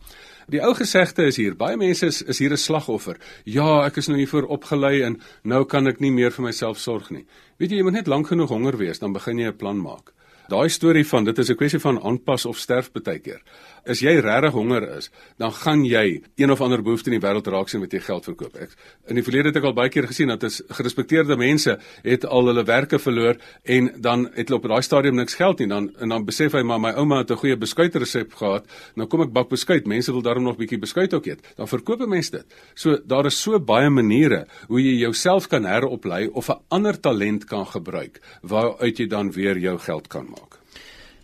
Die 0.48 0.62
ou 0.62 0.76
gesegde 0.78 1.26
is 1.26 1.38
hier, 1.38 1.56
baie 1.56 1.78
mense 1.78 2.06
is, 2.06 2.22
is 2.22 2.40
hier 2.40 2.52
'n 2.52 2.58
slagoffer. 2.58 3.18
Ja, 3.46 3.86
ek 3.86 3.98
is 3.98 4.08
nou 4.08 4.18
hier 4.18 4.28
voor 4.28 4.46
opgelei 4.46 5.02
en 5.02 5.22
nou 5.44 5.66
kan 5.66 5.88
ek 5.88 6.00
nie 6.00 6.12
meer 6.12 6.32
vir 6.32 6.46
myself 6.46 6.78
sorg 6.78 7.10
nie. 7.10 7.26
Weet 7.58 7.72
jy, 7.72 7.78
jy 7.78 7.84
moet 7.84 7.94
net 7.94 8.08
lank 8.08 8.28
genoeg 8.28 8.50
honger 8.50 8.78
wees, 8.78 9.00
dan 9.00 9.14
begin 9.14 9.40
jy 9.40 9.48
'n 9.48 9.58
plan 9.58 9.78
maak. 9.78 10.14
Daai 10.48 10.70
storie 10.70 11.08
van 11.08 11.26
dit 11.26 11.38
is 11.38 11.50
'n 11.50 11.56
kwessie 11.56 11.80
van 11.80 12.02
aanpas 12.02 12.46
of 12.46 12.58
sterf 12.58 12.92
baie 12.92 13.20
keer 13.20 13.42
as 13.88 14.02
jy 14.02 14.16
regtig 14.20 14.54
honger 14.56 14.86
is, 14.98 15.10
dan 15.38 15.52
gaan 15.52 15.84
jy 15.86 16.22
een 16.36 16.52
of 16.52 16.62
ander 16.62 16.82
behoefte 16.82 17.12
in 17.12 17.20
die 17.20 17.24
wêreld 17.24 17.48
raak 17.48 17.70
sien 17.70 17.82
met 17.84 17.94
jy 17.94 18.00
geld 18.00 18.26
verkoop. 18.26 18.56
Ek 18.56 18.74
in 19.10 19.20
die 19.20 19.24
verlede 19.26 19.52
het 19.52 19.60
ek 19.60 19.68
al 19.70 19.76
baie 19.78 19.92
keer 19.94 20.08
gesien 20.10 20.32
dat 20.34 20.44
is 20.48 20.62
gerespekteerde 20.78 21.38
mense 21.38 21.78
het 22.04 22.26
al 22.26 22.50
hulle 22.50 22.66
werke 22.66 23.00
verloor 23.00 23.38
en 23.64 23.92
dan 24.02 24.28
het 24.34 24.50
hulle 24.50 24.60
op 24.60 24.68
daai 24.70 24.82
stadium 24.86 25.20
niks 25.20 25.38
geld 25.40 25.62
nie. 25.62 25.70
Dan 25.72 25.92
en 26.02 26.16
dan 26.16 26.26
besef 26.26 26.56
hy 26.58 26.64
maar 26.66 26.82
my 26.82 26.94
ouma 26.98 27.22
het 27.22 27.32
'n 27.32 27.42
goeie 27.44 27.58
beskuitresep 27.58 28.34
gehad. 28.34 28.66
Nou 28.96 29.08
kom 29.08 29.22
ek 29.22 29.34
bak 29.34 29.50
beskuit. 29.50 29.88
Mense 29.88 30.12
wil 30.12 30.22
daarom 30.22 30.44
nog 30.44 30.58
bietjie 30.58 30.80
beskuit 30.80 31.14
ook 31.14 31.26
eet. 31.26 31.42
Dan 31.56 31.68
verkoop 31.68 32.02
'n 32.02 32.10
mens 32.10 32.30
dit. 32.30 32.46
So 32.76 32.98
daar 33.06 33.26
is 33.26 33.42
so 33.42 33.60
baie 33.60 33.90
maniere 33.90 34.48
hoe 34.68 34.82
jy 34.82 35.00
jouself 35.00 35.48
kan 35.48 35.66
heroplei 35.66 36.28
of 36.28 36.50
'n 36.50 36.62
ander 36.70 37.00
talent 37.00 37.46
kan 37.46 37.66
gebruik 37.66 38.20
waaruit 38.42 38.98
jy 38.98 39.08
dan 39.08 39.32
weer 39.32 39.58
jou 39.58 39.78
geld 39.80 40.08
kan 40.08 40.26
maak. 40.30 40.65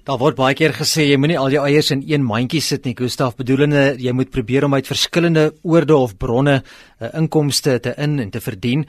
Daar 0.02 0.18
word 0.18 0.34
baie 0.34 0.56
keer 0.58 0.72
gesê 0.74 1.04
jy 1.06 1.18
moenie 1.22 1.36
al 1.38 1.54
jou 1.54 1.62
eiers 1.62 1.92
in 1.94 2.00
een 2.10 2.24
mandjie 2.26 2.62
sit 2.66 2.88
nie. 2.88 2.96
Gustaf 2.98 3.36
bedoelende 3.38 4.00
jy 4.02 4.10
moet 4.18 4.32
probeer 4.34 4.66
om 4.66 4.74
uit 4.74 4.88
verskillende 4.90 5.52
oorde 5.62 5.94
of 5.94 6.16
bronne 6.18 6.56
uh, 6.58 7.12
inkomste 7.20 7.76
te 7.86 7.94
in 8.02 8.18
en 8.24 8.32
te 8.34 8.42
verdien. 8.42 8.88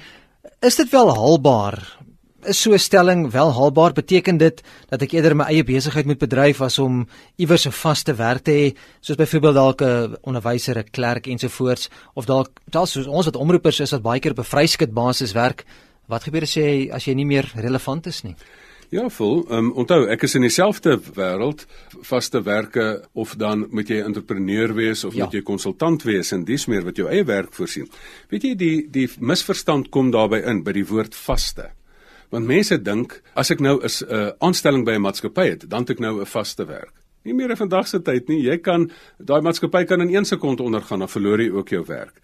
Is 0.65 0.81
dit 0.81 0.89
wel 0.89 1.13
haalbaar? 1.13 1.77
Is 2.49 2.63
so 2.63 2.73
'n 2.73 2.79
stelling 2.79 3.31
wel 3.31 3.53
haalbaar? 3.53 3.93
Beteken 3.93 4.39
dit 4.39 4.63
dat 4.89 5.03
ek 5.03 5.13
eerder 5.13 5.37
my 5.37 5.45
eie 5.53 5.65
besigheid 5.65 6.07
moet 6.07 6.19
bedryf 6.19 6.63
as 6.63 6.79
om 6.79 7.07
iewers 7.37 7.67
'n 7.67 7.77
vaste 7.77 8.15
werk 8.17 8.45
te 8.45 8.51
hê, 8.51 8.77
soos 9.03 9.17
byvoorbeeld 9.17 9.55
dalk 9.55 9.83
'n 9.83 10.17
onderwyser, 10.25 10.79
'n 10.79 10.91
klerk 10.91 11.27
ensovoorts 11.27 11.91
of 12.15 12.25
dalk 12.25 12.49
dalk 12.71 12.89
soos 12.89 13.07
ons 13.07 13.27
wat 13.27 13.37
omroepers 13.37 13.81
is 13.81 13.93
wat 13.93 14.03
baie 14.03 14.21
keer 14.21 14.33
op 14.33 14.39
'n 14.39 14.55
vryskut 14.57 14.95
basis 14.95 15.33
werk? 15.33 15.67
Wat 16.09 16.25
gebeur 16.25 16.43
as 16.43 16.55
jy 16.55 16.89
as 16.91 17.05
jy 17.05 17.15
nie 17.15 17.27
meer 17.27 17.53
relevant 17.55 18.07
is 18.07 18.23
nie? 18.25 18.35
Ja, 18.93 19.09
vol. 19.09 19.47
Ehm 19.49 19.59
um, 19.59 19.69
onthou, 19.81 20.03
ek 20.13 20.27
is 20.27 20.35
in 20.37 20.45
dieselfde 20.45 20.99
wêreld, 21.17 21.65
vaste 22.05 22.43
werke 22.45 23.01
of 23.17 23.33
dan 23.41 23.65
moet 23.73 23.89
jy 23.89 24.03
entrepreneur 24.05 24.75
wees 24.77 25.05
of 25.09 25.15
ja. 25.17 25.25
moet 25.25 25.39
jy 25.39 25.41
konsultant 25.49 26.05
wees 26.05 26.35
en 26.37 26.45
dis 26.45 26.67
meer 26.69 26.85
wat 26.85 27.01
jou 27.01 27.07
eie 27.09 27.25
werk 27.25 27.57
voorsien. 27.57 27.89
Weet 28.29 28.45
jy 28.45 28.53
die 28.61 28.75
die 28.93 29.07
misverstand 29.17 29.89
kom 29.97 30.11
daarbey 30.13 30.43
in 30.45 30.61
by 30.67 30.77
die 30.77 30.85
woord 30.85 31.17
vaste. 31.17 31.71
Want 32.29 32.51
mense 32.51 32.77
dink 32.85 33.17
as 33.33 33.51
ek 33.51 33.65
nou 33.65 33.79
'n 33.81 33.89
uh, 33.89 34.29
aanstelling 34.45 34.85
by 34.85 34.99
'n 35.01 35.07
maatskappy 35.09 35.49
het, 35.49 35.71
dan 35.71 35.89
het 35.89 35.97
ek 35.97 36.05
nou 36.05 36.21
'n 36.21 36.29
vaste 36.29 36.69
werk. 36.69 37.02
Nie 37.25 37.35
meer 37.35 37.51
in 37.51 37.57
vandag 37.57 37.87
se 37.89 38.01
tyd 38.03 38.29
nie. 38.29 38.41
Jy 38.43 38.59
kan 38.59 38.91
daai 39.19 39.41
maatskappy 39.41 39.85
kan 39.85 40.01
in 40.01 40.15
1 40.15 40.25
sekonde 40.25 40.63
ondergaan, 40.63 41.05
dan 41.05 41.09
verloor 41.09 41.41
jy 41.41 41.51
ook 41.51 41.69
jou 41.69 41.85
werk 41.87 42.21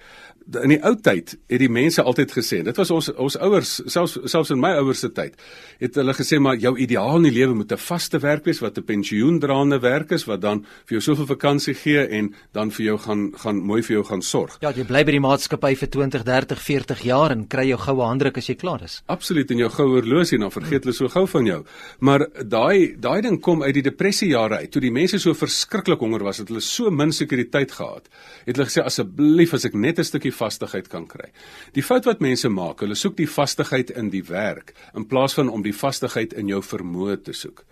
in 0.57 0.73
die 0.73 0.79
ou 0.87 0.95
tyd 0.97 1.35
het 1.51 1.61
die 1.61 1.71
mense 1.71 2.03
altyd 2.03 2.33
gesê, 2.33 2.61
dit 2.65 2.79
was 2.81 2.91
ons 2.93 3.11
ons 3.21 3.37
ouers, 3.45 3.73
selfs 3.91 4.17
selfs 4.33 4.53
in 4.55 4.61
my 4.61 4.71
ouers 4.81 5.03
se 5.05 5.11
tyd, 5.13 5.37
het 5.83 5.99
hulle 6.01 6.15
gesê 6.17 6.39
maar 6.41 6.57
jou 6.61 6.73
ideaal 6.81 7.21
in 7.21 7.29
die 7.29 7.35
lewe 7.37 7.57
moet 7.59 7.73
'n 7.73 7.77
vaste 7.77 8.19
werk 8.19 8.45
wees 8.47 8.61
wat 8.61 8.79
'n 8.79 8.85
pensioendraande 8.85 9.81
werk 9.81 10.13
is 10.13 10.25
wat 10.25 10.41
dan 10.41 10.65
vir 10.87 10.99
jou 10.99 11.01
soveel 11.01 11.27
vakansie 11.27 11.75
gee 11.75 12.07
en 12.09 12.35
dan 12.53 12.71
vir 12.71 12.87
jou 12.87 12.99
gaan 12.99 13.33
gaan 13.37 13.57
mooi 13.57 13.83
vir 13.83 13.97
jou 13.97 14.05
gaan 14.05 14.23
sorg. 14.23 14.57
Ja, 14.61 14.73
jy 14.73 14.85
bly 14.85 15.05
by 15.05 15.13
die 15.13 15.21
maatskappy 15.21 15.77
vir 15.77 15.89
20, 15.89 16.23
30, 16.25 16.59
40 16.59 17.03
jaar 17.03 17.31
en 17.31 17.47
kry 17.47 17.69
jou 17.69 17.79
goue 17.79 18.03
handdruk 18.03 18.39
as 18.39 18.47
jy 18.47 18.55
klaar 18.55 18.83
is. 18.83 19.03
Absoluut 19.07 19.51
en 19.51 19.59
jou 19.59 19.71
goue 19.71 20.01
horlosie 20.01 20.39
dan 20.39 20.51
vergeet 20.51 20.85
hulle 20.85 20.95
so 20.95 21.09
gou 21.09 21.27
van 21.27 21.47
jou. 21.47 21.65
Maar 22.01 22.27
daai 22.49 22.97
daai 22.99 23.21
ding 23.21 23.41
kom 23.41 23.63
uit 23.63 23.75
die 23.75 23.83
depressiejare 23.83 24.57
uit 24.57 24.71
toe 24.71 24.81
die 24.81 24.88
mense 24.95 25.19
so 25.19 25.35
verskriklik 25.35 26.01
honger 26.01 26.23
was 26.27 26.41
dat 26.43 26.51
hulle 26.53 26.63
so 26.65 26.91
min 26.91 27.13
sekuriteit 27.13 27.73
gehad. 27.73 28.09
Het 28.47 28.57
hulle 28.57 28.69
gesê 28.69 28.85
asseblief 28.85 29.55
as 29.55 29.65
ek 29.65 29.75
net 29.75 29.99
'n 29.99 30.05
stukkie 30.05 30.33
vastigheid 30.33 30.89
kan 30.89 31.07
kry. 31.07 31.31
Die 31.75 31.83
fout 31.83 32.05
wat 32.05 32.21
mense 32.21 32.49
maak, 32.49 32.81
hulle 32.81 32.95
soek 32.95 33.17
die 33.17 33.27
vastigheid 33.29 33.91
in 33.91 34.11
die 34.11 34.25
werk 34.25 34.75
in 34.95 35.07
plaas 35.07 35.35
van 35.35 35.49
om 35.49 35.63
die 35.63 35.73
vastigheid 35.73 36.33
in 36.33 36.49
jou 36.49 36.63
vermoë 36.63 37.23
te 37.23 37.33
soek. 37.33 37.65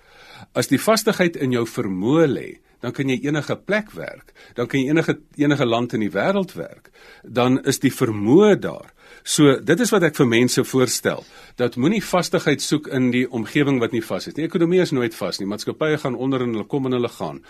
As 0.54 0.66
die 0.66 0.78
vastigheid 0.78 1.36
in 1.36 1.52
jou 1.52 1.66
vermoë 1.66 2.26
lê, 2.26 2.58
dan 2.80 2.92
kan 2.92 3.08
jy 3.08 3.20
enige 3.26 3.56
plek 3.56 3.92
werk, 3.96 4.32
dan 4.54 4.66
kan 4.66 4.80
jy 4.80 4.90
enige 4.90 5.18
enige 5.36 5.66
land 5.66 5.92
in 5.92 6.00
die 6.00 6.12
wêreld 6.12 6.52
werk. 6.54 6.90
Dan 7.24 7.58
is 7.64 7.78
die 7.78 7.92
vermoë 7.92 8.60
daar. 8.60 8.92
So 9.26 9.56
dit 9.58 9.80
is 9.82 9.90
wat 9.90 10.04
ek 10.06 10.14
vir 10.20 10.28
mense 10.30 10.62
voorstel 10.62 11.24
dat 11.58 11.74
moenie 11.80 12.02
vastigheid 12.04 12.62
soek 12.62 12.86
in 12.94 13.08
die 13.10 13.24
omgewing 13.26 13.80
wat 13.82 13.94
nie 13.96 14.02
vas 14.04 14.28
is 14.28 14.36
nie. 14.36 14.44
Ekonomie 14.46 14.78
is 14.84 14.92
nooit 14.94 15.16
vas 15.18 15.40
nie. 15.40 15.48
Maatskappye 15.50 15.96
gaan 15.98 16.14
onder 16.14 16.44
en 16.44 16.52
hulle 16.54 16.66
kom 16.70 16.86
en 16.86 16.94
hulle 16.94 17.10
gaan. 17.10 17.40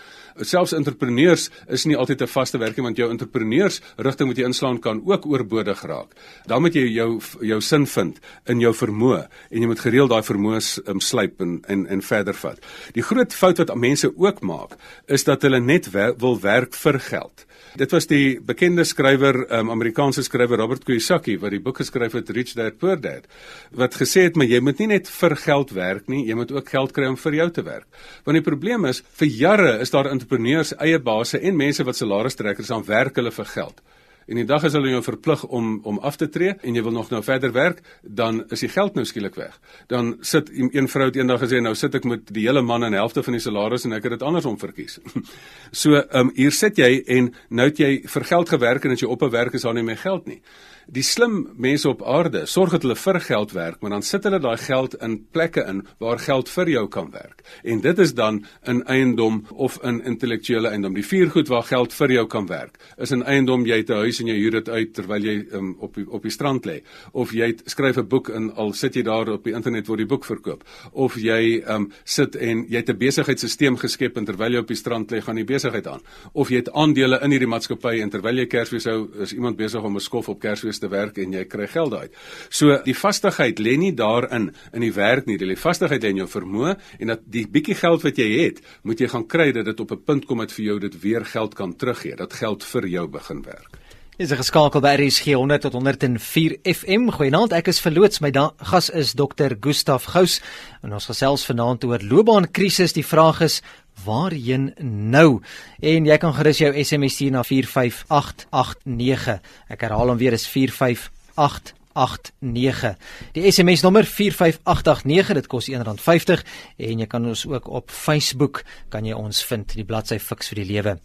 Selfs 0.41 0.73
entrepreneurs 0.73 1.51
is 1.69 1.85
nie 1.85 1.97
altyd 1.97 2.23
'n 2.23 2.33
vaste 2.33 2.57
werking 2.57 2.85
want 2.87 2.97
jou 2.97 3.09
entrepreneurs 3.11 3.81
rigting 3.97 4.29
wat 4.29 4.37
jy 4.37 4.45
inslaan 4.45 4.79
kan 4.79 5.01
ook 5.05 5.25
oorbodig 5.25 5.83
raak. 5.83 6.15
Dan 6.47 6.61
moet 6.61 6.73
jy 6.73 6.87
jou 6.87 7.19
jou 7.41 7.61
sin 7.61 7.85
vind 7.85 8.19
in 8.47 8.59
jou 8.59 8.73
vermoë 8.73 9.27
en 9.51 9.61
jy 9.61 9.67
moet 9.67 9.79
gereeld 9.79 10.09
daai 10.09 10.23
vermoëns 10.23 10.79
um, 10.87 10.99
slyp 10.99 11.41
en 11.41 11.61
en 11.67 11.87
en 11.87 12.01
verder 12.01 12.33
vat. 12.33 12.59
Die 12.93 13.03
groot 13.03 13.33
fout 13.33 13.57
wat 13.57 13.75
mense 13.75 14.11
ook 14.17 14.41
maak 14.41 14.77
is 15.07 15.23
dat 15.23 15.41
hulle 15.41 15.59
net 15.59 15.91
wer 15.91 16.15
wil 16.17 16.39
werk 16.39 16.73
vir 16.73 16.99
geld. 16.99 17.45
Dit 17.77 17.91
was 17.91 18.07
die 18.07 18.39
bekende 18.41 18.83
skrywer, 18.83 19.43
um, 19.53 19.69
Amerikaanse 19.69 20.23
skrywer 20.23 20.57
Robert 20.57 20.85
Kiyosaki 20.85 21.37
wat 21.37 21.51
die 21.53 21.61
boek 21.67 21.83
geskryf 21.83 22.15
het 22.17 22.31
Rich 22.35 22.55
Dad 22.57 22.79
Poor 22.81 22.97
Dad, 23.01 23.27
wat 23.75 23.99
gesê 23.99 24.27
het 24.27 24.39
maar 24.39 24.49
jy 24.49 24.61
moet 24.63 24.79
nie 24.83 24.89
net 24.95 25.11
vir 25.11 25.35
geld 25.43 25.75
werk 25.75 26.07
nie, 26.11 26.23
jy 26.27 26.37
moet 26.39 26.53
ook 26.55 26.71
geld 26.73 26.95
kry 26.95 27.11
om 27.11 27.19
vir 27.19 27.41
jou 27.41 27.49
te 27.51 27.65
werk. 27.67 27.87
Want 28.25 28.39
die 28.39 28.45
probleem 28.45 28.87
is 28.89 29.03
vir 29.19 29.31
jare 29.43 29.77
is 29.83 29.93
daar 29.93 30.09
entrepreneurs, 30.11 30.73
eie 30.81 30.99
basse 30.99 31.39
en 31.39 31.59
mense 31.59 31.83
wat 31.83 31.99
salaris-trekkers 31.99 32.71
aan 32.71 32.87
werk 32.87 33.19
hulle 33.19 33.33
vir 33.35 33.51
geld. 33.53 33.83
En 34.27 34.35
die 34.35 34.45
dag 34.45 34.63
as 34.67 34.75
hulle 34.75 34.91
jou 34.91 35.01
verplig 35.03 35.43
om 35.43 35.79
om 35.87 35.99
af 35.99 36.17
te 36.19 36.27
tree 36.29 36.55
en 36.61 36.75
jy 36.75 36.83
wil 36.83 36.95
nog 36.95 37.09
nou 37.09 37.21
verder 37.23 37.51
werk, 37.55 37.81
dan 38.03 38.43
is 38.51 38.63
die 38.65 38.69
geld 38.69 38.95
nou 38.95 39.05
skielik 39.07 39.35
weg. 39.35 39.59
Dan 39.87 40.17
sit 40.21 40.49
een 40.51 40.87
vrou 40.91 41.07
het 41.07 41.15
eendag 41.15 41.41
gesê 41.41 41.61
nou 41.63 41.75
sit 41.75 41.95
ek 41.95 42.03
met 42.03 42.33
die 42.33 42.47
hele 42.47 42.61
man 42.61 42.83
en 42.83 42.93
helfte 42.93 43.23
van 43.23 43.37
die 43.37 43.43
salaris 43.43 43.85
en 43.87 43.93
ek 43.97 44.03
het 44.03 44.17
dit 44.17 44.25
andersom 44.27 44.59
verkies. 44.59 44.99
so, 45.71 45.95
ehm 45.95 46.27
um, 46.27 46.31
hier 46.35 46.51
sit 46.51 46.77
jy 46.77 47.03
en 47.07 47.31
nou 47.49 47.69
het 47.69 47.79
jy 47.79 47.91
vir 48.07 48.23
geld 48.23 48.49
gewerk 48.49 48.85
en 48.85 48.91
as 48.91 49.01
jy 49.01 49.07
op 49.07 49.23
'n 49.23 49.31
werk 49.31 49.53
is 49.53 49.61
daar 49.61 49.73
nie 49.73 49.83
meer 49.83 49.97
geld 49.97 50.27
nie. 50.27 50.41
die 50.87 51.03
slim 51.03 51.49
mense 51.59 51.87
op 51.89 52.01
aarde 52.07 52.45
sorg 52.47 52.71
dat 52.71 52.85
hulle 52.85 52.95
vir 52.95 53.19
geld 53.25 53.53
werk, 53.55 53.81
maar 53.81 53.97
dan 53.97 54.05
sit 54.07 54.23
hulle 54.27 54.39
daai 54.39 54.57
geld 54.61 54.95
in 55.03 55.17
plekke 55.35 55.65
in 55.67 55.81
waar 56.03 56.19
geld 56.23 56.49
vir 56.49 56.71
jou 56.71 56.85
kan 56.91 57.09
werk. 57.11 57.43
En 57.63 57.81
dit 57.83 57.99
is 57.99 58.13
dan 58.15 58.39
in 58.63 58.83
eiendom 58.87 59.41
of 59.51 59.77
in 59.83 59.99
intellektuele 60.07 60.71
eiendom. 60.71 60.95
Die 60.95 61.05
vier 61.05 61.31
goed 61.33 61.51
waar 61.51 61.65
geld 61.67 61.93
vir 61.93 62.15
jou 62.15 62.25
kan 62.31 62.47
werk 62.47 62.79
is 62.97 63.11
in 63.11 63.23
eiendom 63.23 63.65
jy 63.67 63.81
het 63.83 63.89
'n 63.89 64.03
huis 64.05 64.16
en 64.19 64.27
jy 64.27 64.37
huur 64.41 64.51
dit 64.51 64.69
uit 64.69 64.93
terwyl 64.93 65.23
jy 65.23 65.35
um, 65.51 65.75
op 65.79 65.95
die, 65.95 66.05
op 66.09 66.23
die 66.23 66.31
strand 66.31 66.65
lê 66.65 66.81
of 67.13 67.31
jy 67.31 67.51
het, 67.53 67.63
skryf 67.65 67.97
'n 67.97 68.07
boek 68.07 68.29
en 68.29 68.51
al 68.55 68.73
sit 68.73 68.95
jy 68.95 69.03
daar 69.03 69.29
op 69.29 69.43
die 69.43 69.53
internet 69.53 69.87
waar 69.87 69.97
die 69.97 70.05
boek 70.05 70.25
verkoop 70.25 70.63
of 70.91 71.15
jy 71.15 71.63
um, 71.67 71.91
sit 72.03 72.35
en 72.35 72.65
jy 72.69 72.77
het 72.77 72.89
'n 72.89 72.97
besigheidstelsel 72.97 73.77
geskep 73.77 74.17
en 74.17 74.25
terwyl 74.25 74.53
jy 74.53 74.59
op 74.59 74.67
die 74.67 74.75
strand 74.75 75.11
lê 75.11 75.21
gaan 75.21 75.35
die 75.35 75.45
besigheid 75.45 75.87
aan 75.87 76.01
of 76.33 76.49
jy 76.49 76.57
het 76.57 76.71
aandele 76.73 77.19
in 77.23 77.31
hierdie 77.31 77.49
maatskappy 77.49 77.99
en 78.01 78.09
terwyl 78.09 78.37
jy 78.37 78.47
Kersfees 78.47 78.87
hou 78.89 79.07
is 79.23 79.33
iemand 79.33 79.57
besig 79.57 79.83
om 79.83 79.95
'n 79.95 79.99
skof 79.99 80.29
op 80.29 80.39
Kersfees 80.39 80.79
te 80.79 80.89
werk 80.89 81.17
en 81.17 81.33
jy 81.33 81.45
kry 81.45 81.67
geld 81.67 81.93
uit. 81.93 82.13
So 82.49 82.77
die 82.83 82.95
vastigheid 82.95 83.59
lê 83.59 83.77
nie 83.77 83.93
daarin 83.93 84.51
in 84.73 84.81
die 84.81 84.93
werk 84.93 85.25
nie, 85.25 85.37
die 85.37 85.55
vastigheid 85.55 86.03
lê 86.03 86.09
in 86.09 86.23
jou 86.23 86.27
vermoë 86.27 86.77
en 86.99 87.07
dat 87.07 87.21
die 87.25 87.47
bietjie 87.47 87.75
geld 87.75 88.03
wat 88.03 88.17
jy 88.17 88.29
het, 88.45 88.61
moet 88.83 88.99
jy 88.99 89.07
gaan 89.07 89.27
kry 89.27 89.51
dat 89.51 89.65
dit 89.65 89.79
op 89.79 89.91
'n 89.91 90.03
punt 90.03 90.25
kom 90.25 90.39
dat 90.39 90.51
vir 90.51 90.65
jou 90.65 90.79
dit 90.79 91.01
weer 91.01 91.25
geld 91.25 91.55
kan 91.55 91.75
teruggee, 91.75 92.15
dat 92.15 92.33
geld 92.33 92.63
vir 92.63 92.87
jou 92.87 93.07
begin 93.07 93.41
werk. 93.41 93.77
Is 94.17 94.31
geskakel 94.33 94.81
by 94.81 94.95
RSG 94.97 95.37
100 95.37 95.61
tot 95.61 95.77
104 95.77 96.57
FM. 96.65 97.13
Goeienaand, 97.13 97.53
ek 97.53 97.69
is 97.69 97.77
verloots. 97.77 98.17
My 98.17 98.33
gas 98.65 98.89
is 98.89 99.13
Dr. 99.13 99.53
Gustaf 99.61 100.09
Gous 100.09 100.41
en 100.81 100.97
ons 100.97 101.05
gesels 101.05 101.45
vanaand 101.45 101.85
oor 101.85 102.01
loopbaankrisis. 102.01 102.97
Die 102.97 103.05
vraag 103.05 103.45
is 103.45 103.61
waarheen 104.07 104.73
nou? 104.81 105.45
En 105.85 106.09
jy 106.09 106.17
kan 106.17 106.33
gerus 106.33 106.57
jou 106.63 106.73
SMS 106.73 107.13
stuur 107.19 107.35
na 107.35 107.43
45889. 107.45 109.37
Ek 109.69 109.85
herhaal 109.85 110.09
hom 110.09 110.17
weer 110.17 110.33
is 110.33 110.49
45889. 110.49 112.97
Die 113.37 113.45
SMS 113.51 113.85
nommer 113.85 114.01
45889, 114.01 115.37
dit 115.43 115.45
kos 115.45 115.69
R1.50 115.69 116.41
en 116.89 117.05
jy 117.05 117.09
kan 117.11 117.21
ons 117.21 117.45
ook 117.45 117.69
op 117.69 117.93
Facebook 117.93 118.65
kan 118.89 119.05
jy 119.05 119.13
ons 119.13 119.45
vind, 119.45 119.77
die 119.77 119.85
bladsy 119.85 120.17
Fix 120.17 120.49
vir 120.49 120.57
die 120.63 120.73
lewe. 120.73 120.97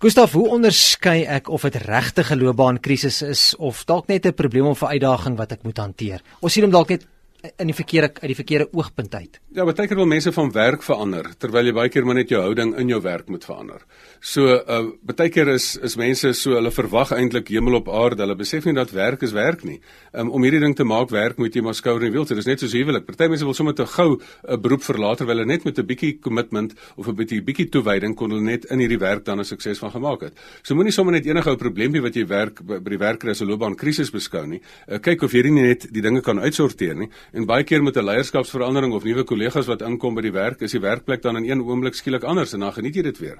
Gustaf, 0.00 0.32
hoe 0.32 0.46
onderskei 0.48 1.26
ek 1.28 1.50
of 1.52 1.66
dit 1.66 1.74
regtig 1.84 2.30
'n 2.32 2.40
loopbaankrisis 2.40 3.20
is 3.22 3.42
of 3.58 3.84
dalk 3.84 4.06
net 4.08 4.24
'n 4.24 4.32
probleem 4.32 4.66
of 4.66 4.80
'n 4.82 4.96
uitdaging 4.96 5.36
wat 5.36 5.52
ek 5.52 5.62
moet 5.62 5.76
hanteer? 5.76 6.22
Ons 6.40 6.52
sien 6.52 6.62
hom 6.62 6.72
dalk 6.72 6.88
net 6.88 7.06
in 7.56 7.70
die 7.70 7.76
verkeerde 7.76 8.12
uit 8.20 8.30
die 8.32 8.36
verkeerde 8.38 8.68
oogpunt 8.76 9.14
uit. 9.14 9.38
Ja, 9.54 9.64
baie 9.66 9.88
keer 9.88 9.98
wil 9.98 10.08
mense 10.08 10.32
van 10.34 10.50
werk 10.54 10.84
verander 10.84 11.30
terwyl 11.40 11.70
jy 11.70 11.74
baie 11.74 11.90
keer 11.92 12.06
maar 12.06 12.18
net 12.18 12.30
jou 12.32 12.40
houding 12.42 12.74
in 12.78 12.90
jou 12.92 13.00
werk 13.02 13.30
moet 13.32 13.44
verander. 13.44 13.82
So, 14.20 14.54
uh 14.54 14.80
baie 15.06 15.30
keer 15.32 15.48
is 15.54 15.72
is 15.82 15.96
mense 15.96 16.32
so 16.38 16.54
hulle 16.58 16.72
verwag 16.74 17.14
eintlik 17.16 17.48
hemel 17.48 17.80
op 17.80 17.88
aarde. 17.88 18.22
Hulle 18.24 18.36
besef 18.36 18.66
nie 18.68 18.74
dat 18.76 18.92
werk 18.94 19.24
is 19.26 19.32
werk 19.36 19.64
nie. 19.64 19.80
Um, 20.12 20.30
om 20.30 20.44
hierdie 20.44 20.60
ding 20.60 20.76
te 20.76 20.84
maak 20.84 21.10
werk 21.10 21.38
moet 21.38 21.56
jy 21.56 21.62
maar 21.64 21.74
skouer 21.74 22.04
en 22.06 22.12
wiel. 22.12 22.26
So, 22.26 22.34
dit 22.34 22.44
is 22.44 22.50
net 22.50 22.60
soos 22.60 22.76
huwelik. 22.76 23.06
Party 23.08 23.30
mense 23.32 23.48
wil 23.48 23.56
sommer 23.56 23.74
te 23.74 23.86
gou 23.86 24.20
'n 24.20 24.60
beroep 24.60 24.84
verlaat 24.84 25.18
terwyl 25.22 25.40
hulle 25.40 25.46
net 25.46 25.64
met 25.64 25.78
'n 25.78 25.86
bietjie 25.86 26.20
commitment 26.20 26.74
of 26.96 27.08
'n 27.08 27.16
bietjie 27.16 27.42
bietjie 27.42 27.68
toewyding 27.70 28.14
kon 28.16 28.30
hulle 28.30 28.42
net 28.42 28.64
in 28.70 28.78
hierdie 28.78 29.00
werk 29.00 29.24
dan 29.24 29.40
'n 29.40 29.44
sukses 29.44 29.78
van 29.78 29.90
gemaak 29.90 30.20
het. 30.20 30.32
So 30.62 30.74
moenie 30.74 30.92
sommer 30.92 31.12
net 31.12 31.26
enige 31.26 31.50
ou 31.50 31.56
probleempie 31.56 32.02
wat 32.02 32.14
jy 32.14 32.26
werk 32.26 32.62
by 32.62 32.78
die 32.78 32.98
werk 32.98 33.20
kry 33.20 33.30
as 33.30 33.40
'n 33.40 33.48
loopbaankrisis 33.48 34.10
beskou 34.10 34.46
nie. 34.46 34.60
Uh, 34.88 34.98
kyk 34.98 35.22
of 35.22 35.32
jy 35.32 35.42
nie 35.42 35.62
net 35.62 35.92
die 35.92 36.02
dinge 36.02 36.20
kan 36.20 36.38
uitsorteer 36.38 36.94
nie 36.94 37.08
en 37.32 37.46
baie 37.46 37.64
keer 37.64 37.82
met 37.82 37.96
'n 37.96 38.04
leierskapsverandering 38.04 38.92
of 38.92 39.04
nuwe 39.04 39.24
kollegas 39.24 39.66
wat 39.66 39.82
inkom 39.82 40.14
by 40.14 40.22
die 40.22 40.32
werk, 40.32 40.60
is 40.62 40.72
die 40.72 40.80
werkplek 40.80 41.22
dan 41.22 41.36
in 41.36 41.50
een 41.50 41.62
oomblik 41.62 41.94
skielik 41.94 42.24
anders 42.24 42.52
en 42.52 42.60
dan 42.60 42.72
geniet 42.72 42.94
jy 42.94 43.02
dit 43.02 43.18
weer. 43.18 43.38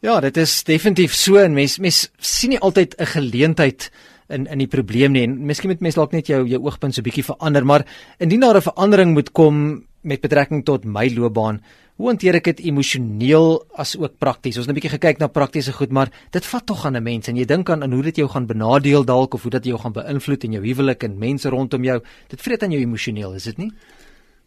Ja, 0.00 0.20
dit 0.20 0.36
is 0.36 0.64
definitief 0.64 1.14
so 1.14 1.36
en 1.36 1.54
mens 1.54 1.78
mens 1.78 2.10
sien 2.18 2.50
nie 2.50 2.60
altyd 2.60 2.94
'n 2.98 3.06
geleentheid 3.06 3.90
in 4.28 4.46
in 4.46 4.58
die 4.58 4.66
probleem 4.66 5.12
nie 5.12 5.22
en 5.22 5.46
miskien 5.46 5.70
moet 5.70 5.80
mens 5.80 5.94
dalk 5.94 6.12
net 6.12 6.26
jou 6.26 6.46
jou 6.46 6.60
oogpunt 6.62 6.94
so 6.94 7.02
bietjie 7.02 7.24
verander, 7.24 7.64
maar 7.64 7.86
indien 8.18 8.40
daar 8.40 8.56
'n 8.56 8.62
verandering 8.70 9.12
moet 9.12 9.32
kom 9.32 9.86
met 10.02 10.20
betrekking 10.20 10.64
tot 10.64 10.84
my 10.84 11.08
loopbaan, 11.08 11.62
hoe 11.96 12.08
hanteer 12.10 12.38
ek 12.40 12.50
dit 12.50 12.64
emosioneel 12.70 13.60
as 13.78 13.94
ook 13.98 14.18
prakties? 14.18 14.58
Ons 14.58 14.66
het 14.66 14.74
'n 14.74 14.78
bietjie 14.80 14.96
gekyk 14.98 15.18
na 15.18 15.28
praktiese 15.28 15.72
goed, 15.72 15.92
maar 15.92 16.10
dit 16.30 16.44
vat 16.44 16.66
tog 16.66 16.86
aan 16.86 16.96
'n 16.96 17.02
mens 17.02 17.28
en 17.28 17.36
jy 17.36 17.44
dink 17.44 17.70
aan 17.70 17.92
hoe 17.92 18.02
dit 18.02 18.16
jou 18.16 18.28
gaan 18.28 18.46
benadeel 18.46 19.04
dalk 19.04 19.34
of 19.34 19.42
hoe 19.42 19.50
dit 19.50 19.64
jou 19.64 19.78
gaan 19.78 19.92
beïnvloed 19.92 20.44
in 20.44 20.52
jou 20.52 20.64
huwelik 20.64 21.02
en 21.04 21.18
mense 21.18 21.48
rondom 21.48 21.84
jou. 21.84 22.00
Dit 22.28 22.40
vreet 22.42 22.62
aan 22.62 22.70
jou 22.70 22.80
emosioneel, 22.80 23.34
is 23.34 23.44
dit 23.44 23.58
nie? 23.58 23.72